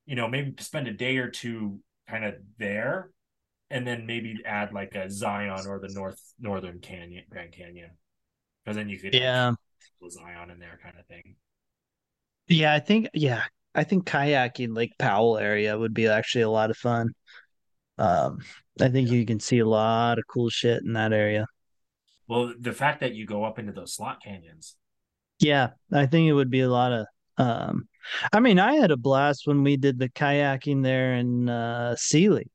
[0.06, 3.10] you know, maybe spend a day or two kind of there
[3.70, 7.90] and then maybe add like a Zion or the North Northern Canyon Grand Canyon.
[8.64, 9.54] Because then you could Yeah.
[10.08, 11.36] Zion in there kind of thing.
[12.48, 13.44] Yeah, I think yeah,
[13.74, 17.08] I think kayaking Lake Powell area would be actually a lot of fun.
[17.98, 18.38] Um,
[18.80, 21.46] I think you can see a lot of cool shit in that area.
[22.28, 24.76] Well, the fact that you go up into those slot canyons.
[25.38, 27.06] Yeah, I think it would be a lot of
[27.38, 27.88] um
[28.32, 32.50] I mean, I had a blast when we did the kayaking there in uh Seeley.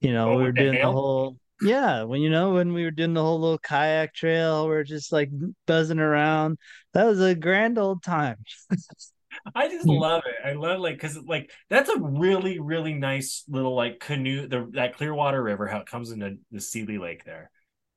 [0.00, 2.84] You know, Oh, we were the doing the whole yeah, when you know when we
[2.84, 5.30] were doing the whole little kayak trail, we are just like
[5.66, 6.58] buzzing around.
[6.94, 8.36] That was a grand old time.
[9.54, 9.90] I just Hmm.
[9.90, 10.34] love it.
[10.46, 14.46] I love like because like that's a really really nice little like canoe.
[14.48, 17.50] The that Clearwater River, how it comes into the Seeley Lake there,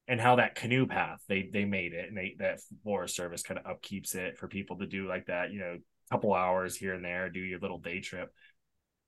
[0.07, 3.59] and how that canoe path they they made it, and they that Forest Service kind
[3.59, 5.51] of upkeeps it for people to do like that.
[5.51, 5.77] You know,
[6.09, 8.33] couple hours here and there, do your little day trip,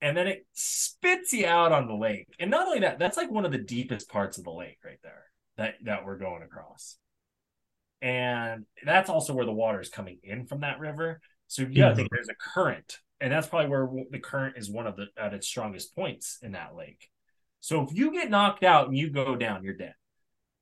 [0.02, 2.28] and then it spits you out on the lake.
[2.40, 5.00] And not only that, that's like one of the deepest parts of the lake right
[5.04, 5.26] there
[5.58, 6.98] that that we're going across.
[8.02, 11.22] And that's also where the water is coming in from that river.
[11.54, 14.88] So yeah, I think there's a current, and that's probably where the current is one
[14.88, 17.08] of the at its strongest points in that lake.
[17.60, 19.94] So if you get knocked out and you go down, you're dead.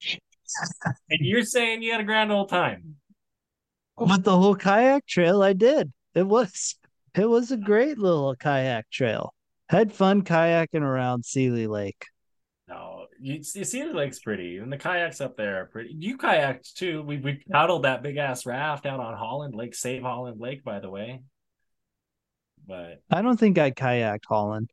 [1.10, 2.98] and you're saying you had a grand old time.
[3.98, 5.94] But the whole kayak trail I did.
[6.14, 6.76] It was
[7.16, 9.34] it was a great little kayak trail.
[9.70, 12.08] Had fun kayaking around Seeley Lake.
[13.22, 15.96] You, you see the lake's pretty, and the kayaks up there are pretty.
[15.98, 17.04] You kayaked too.
[17.04, 20.80] We we paddled that big ass raft out on Holland Lake, Save Holland Lake, by
[20.80, 21.22] the way.
[22.68, 24.72] But I don't think I kayaked Holland.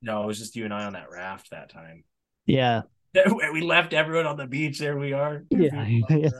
[0.00, 2.04] no, it was just you and I on that raft that time.
[2.46, 2.82] Yeah.
[3.14, 4.78] We left everyone on the beach.
[4.78, 5.44] There we are.
[5.50, 6.30] Yeah, yeah.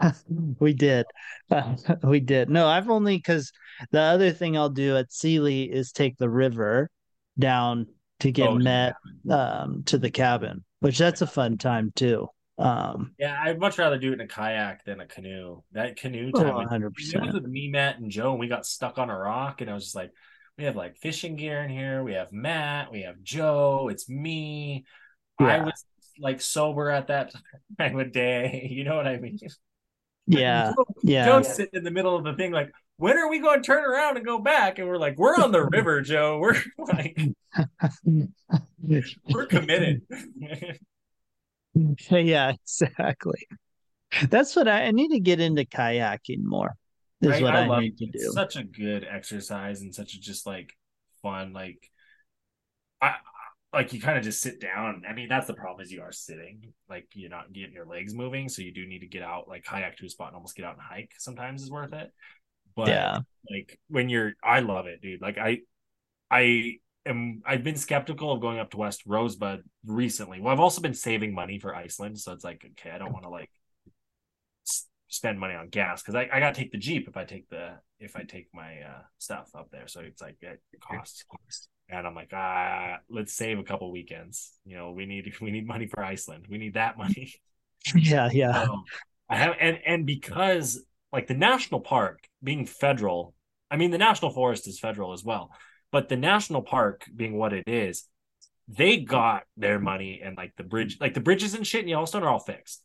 [0.58, 1.06] we did.
[2.02, 2.50] we did.
[2.50, 3.52] No, I've only because
[3.92, 6.90] the other thing I'll do at Seeley is take the river
[7.38, 7.86] down
[8.22, 8.94] to get Oh, met
[9.30, 12.28] um to the cabin, which that's a fun time too.
[12.58, 15.62] Um Yeah, I'd much rather do it in a kayak than a canoe.
[15.72, 17.32] That canoe Oh, time, 100%.
[17.32, 19.84] With me, Matt, and Joe, and we got stuck on a rock, and I was
[19.84, 20.12] just like,
[20.58, 22.02] we have like fishing gear in here.
[22.02, 23.88] We have Matt, we have Joe.
[23.90, 24.84] It's me.
[25.38, 25.84] I was
[26.18, 27.32] like sober at that
[27.78, 28.68] time of day.
[28.72, 29.38] You know what I mean?
[30.26, 31.42] yeah, Joe, yeah.
[31.42, 32.70] Joe's sitting in the middle of the thing, like,
[33.02, 34.78] when are we going to turn around and go back?
[34.78, 36.38] And we're like, we're on the river, Joe.
[36.38, 37.18] We're like,
[39.28, 40.02] we're committed.
[42.10, 43.48] yeah, exactly.
[44.30, 46.76] That's what I, I need to get into kayaking more.
[47.20, 47.42] Is Right?
[47.42, 48.30] what I, love need to It's do.
[48.30, 50.72] Such a good exercise and such a just like
[51.22, 51.90] fun, like
[53.00, 53.16] I
[53.72, 55.02] like you kind of just sit down.
[55.08, 58.14] I mean, that's the problem is you are sitting, like you're not getting your legs
[58.14, 60.54] moving, so you do need to get out, like kayak to a spot and almost
[60.54, 61.10] get out and hike.
[61.18, 62.12] Sometimes is worth it.
[62.76, 63.20] But Yeah.
[63.50, 65.20] like when you're, I love it, dude.
[65.22, 65.60] Like I,
[66.30, 67.42] I am.
[67.46, 70.40] I've been skeptical of going up to West Rosebud recently.
[70.40, 73.24] Well, I've also been saving money for Iceland, so it's like okay, I don't want
[73.24, 73.50] to like
[74.68, 77.48] s- spend money on gas because I, I gotta take the jeep if I take
[77.48, 79.88] the if I take my uh stuff up there.
[79.88, 81.24] So it's like it costs.
[81.88, 84.52] And I'm like, ah, let's save a couple weekends.
[84.64, 86.46] You know, we need we need money for Iceland.
[86.48, 87.34] We need that money.
[87.96, 88.62] Yeah, yeah.
[88.62, 88.84] Um,
[89.28, 93.34] I have and and because like the national park being federal,
[93.70, 95.50] I mean the national forest is federal as well,
[95.90, 98.06] but the national park being what it is,
[98.68, 102.22] they got their money and like the bridge, like the bridges and shit in Yellowstone
[102.22, 102.82] are all fixed.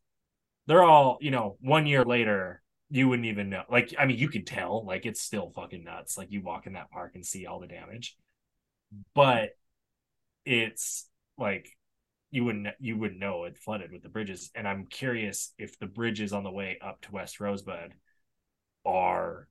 [0.66, 3.64] They're all, you know, one year later, you wouldn't even know.
[3.70, 6.18] Like, I mean, you can tell, like it's still fucking nuts.
[6.18, 8.18] Like you walk in that park and see all the damage,
[9.14, 9.50] but
[10.46, 11.08] it's
[11.38, 11.70] like
[12.32, 14.52] you wouldn't you wouldn't know it flooded with the bridges.
[14.56, 17.94] And I'm curious if the bridges on the way up to West Rosebud
[18.88, 19.48] are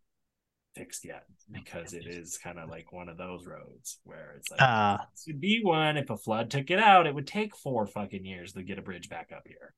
[0.74, 4.60] fixed yet because it is kind of like one of those roads where it's like
[4.60, 7.86] Ah, this would be one if a flood took it out, it would take four
[7.86, 9.74] fucking years to get a bridge back up here.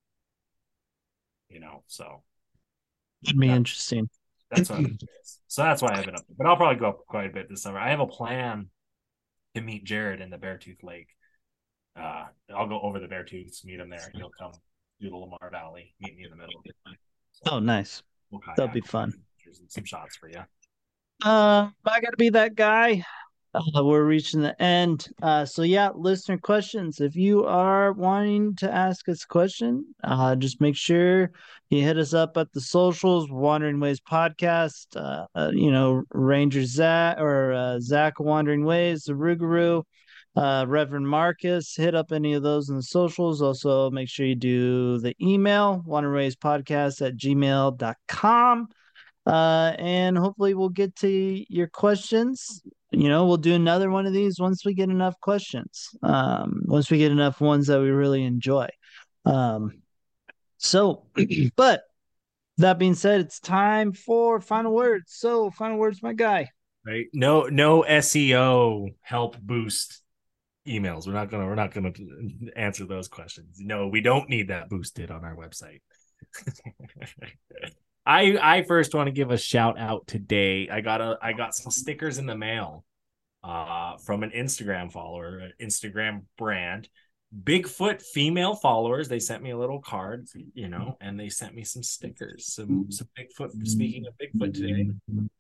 [1.49, 2.23] You know, so
[3.25, 3.57] it'd be Yeah.
[3.57, 4.09] interesting.
[4.51, 4.99] that's what I'm.
[5.47, 6.25] So that's why I haven't up.
[6.37, 7.79] But I'll probably go up quite a bit this summer.
[7.79, 8.71] I have a plan
[9.55, 11.09] to meet Jared in the Beartooth Lake.
[11.97, 14.11] Uh, I'll go over the Beartooths, meet him there.
[14.15, 14.53] He'll come
[15.01, 16.63] do the Lamar Valley, meet me in the middle.
[17.47, 18.03] Oh, nice.
[18.31, 19.13] We'll That'll be kayak,
[19.49, 19.59] fun.
[19.61, 20.41] There's some shots for you.
[21.25, 23.05] Uh, I gotta be that guy.
[23.55, 25.09] Uh, we're reaching the end.
[25.23, 27.01] Uh, so yeah, listener questions.
[27.01, 31.33] If you are wanting to ask us a question, uh, just make sure
[31.71, 34.95] you hit us up at the socials, Wandering Ways Podcast.
[34.95, 39.83] Uh, uh you know, Ranger Zach or uh, Zach Wandering Ways, the Rugaru,
[40.37, 41.75] uh, Reverend Marcus.
[41.75, 43.41] Hit up any of those in the socials.
[43.41, 48.69] Also, make sure you do the email, Wandering Ways Podcast at gmail.com.
[49.29, 52.63] Uh, and hopefully we'll get to your questions.
[52.91, 55.91] You know, we'll do another one of these once we get enough questions.
[56.03, 58.69] Um, once we get enough ones that we really enjoy.
[59.27, 59.83] Um,
[60.57, 61.05] so,
[61.57, 61.83] but
[62.57, 65.13] that being said, it's time for final words.
[65.15, 66.49] So, final words, my guy.
[66.87, 67.07] Right?
[67.13, 70.01] No, no SEO help boost
[70.67, 71.07] emails.
[71.07, 71.93] We're not gonna we're not gonna
[72.57, 73.59] answer those questions.
[73.61, 75.81] No, we don't need that boosted on our website.
[78.09, 80.69] I I first want to give a shout out today.
[80.71, 82.85] I got a I got some stickers in the mail
[83.45, 86.89] uh from an Instagram follower, an Instagram brand.
[87.45, 89.09] Bigfoot female followers.
[89.09, 92.55] They sent me a little card, you know, and they sent me some stickers.
[92.55, 93.51] Some some Bigfoot.
[93.67, 94.89] Speaking of Bigfoot today,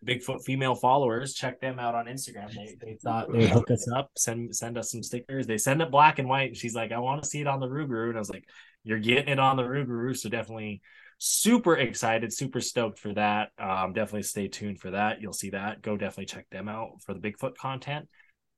[0.05, 1.33] Bigfoot female followers.
[1.33, 2.55] Check them out on Instagram.
[2.55, 5.47] They, they thought they hook us up, send send us some stickers.
[5.47, 6.55] They send it black and white.
[6.55, 8.47] She's like, I want to see it on the Rugaru, and I was like,
[8.85, 10.83] You're getting it on the Rugaru, so definitely
[11.19, 13.51] super excited, super stoked for that.
[13.59, 15.21] Um, definitely stay tuned for that.
[15.21, 15.83] You'll see that.
[15.83, 18.09] Go definitely check them out for the Bigfoot content.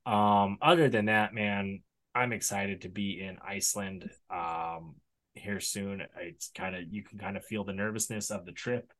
[0.05, 1.81] Um, other than that, man,
[2.13, 4.95] I'm excited to be in Iceland um
[5.33, 6.03] here soon.
[6.19, 8.91] It's kind of you can kind of feel the nervousness of the trip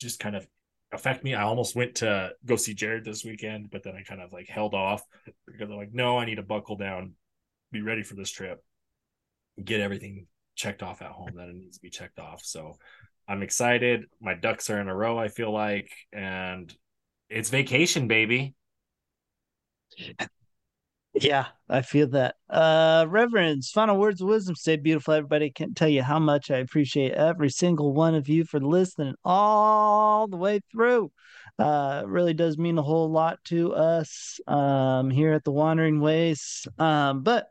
[0.00, 0.46] just kind of
[0.92, 1.34] affect me.
[1.34, 4.48] I almost went to go see Jared this weekend, but then I kind of like
[4.48, 5.02] held off
[5.46, 7.12] because I'm like, no, I need to buckle down,
[7.70, 8.64] be ready for this trip,
[9.62, 10.26] get everything
[10.60, 12.42] checked off at home that it needs to be checked off.
[12.44, 12.74] So
[13.28, 14.04] I'm excited.
[14.20, 16.72] My ducks are in a row, I feel like, and
[17.28, 18.54] it's vacation, baby.
[21.12, 22.36] Yeah, I feel that.
[22.48, 24.54] Uh Reverends, final words of wisdom.
[24.54, 25.50] Stay beautiful, everybody.
[25.50, 30.28] Can't tell you how much I appreciate every single one of you for listening all
[30.28, 31.10] the way through.
[31.58, 36.66] Uh really does mean a whole lot to us um here at the Wandering Ways.
[36.78, 37.48] Um, but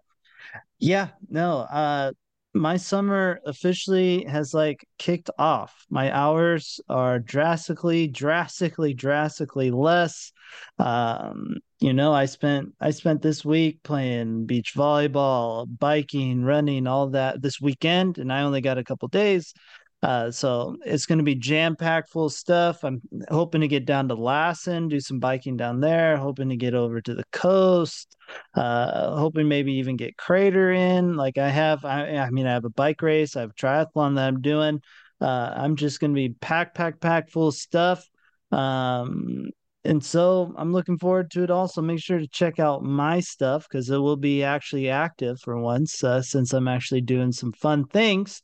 [0.80, 2.14] yeah, no, uh
[2.54, 5.86] my summer officially has like kicked off.
[5.90, 10.32] My hours are drastically, drastically, drastically less.
[10.80, 17.10] Um, you know, I spent I spent this week playing beach volleyball, biking, running, all
[17.10, 19.54] that this weekend, and I only got a couple days.
[20.02, 22.84] Uh, so it's going to be jam packed full of stuff.
[22.84, 26.74] I'm hoping to get down to Lassen, do some biking down there, hoping to get
[26.74, 28.16] over to the coast,
[28.56, 31.18] uh, hoping maybe even get Crater in.
[31.18, 34.28] Like I have, I, I mean, I have a bike race, I have triathlon that
[34.28, 34.82] I'm doing.
[35.20, 38.10] Uh, I'm just going to be packed, packed, packed full of stuff.
[38.54, 39.50] Um,
[39.84, 41.82] and so I'm looking forward to it also.
[41.82, 46.04] Make sure to check out my stuff because it will be actually active for once,
[46.04, 48.42] uh, since I'm actually doing some fun things.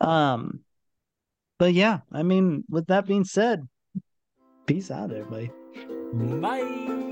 [0.00, 0.60] Um,
[1.62, 3.68] but yeah, I mean, with that being said,
[4.66, 5.52] peace out, everybody.
[6.40, 7.11] Bye.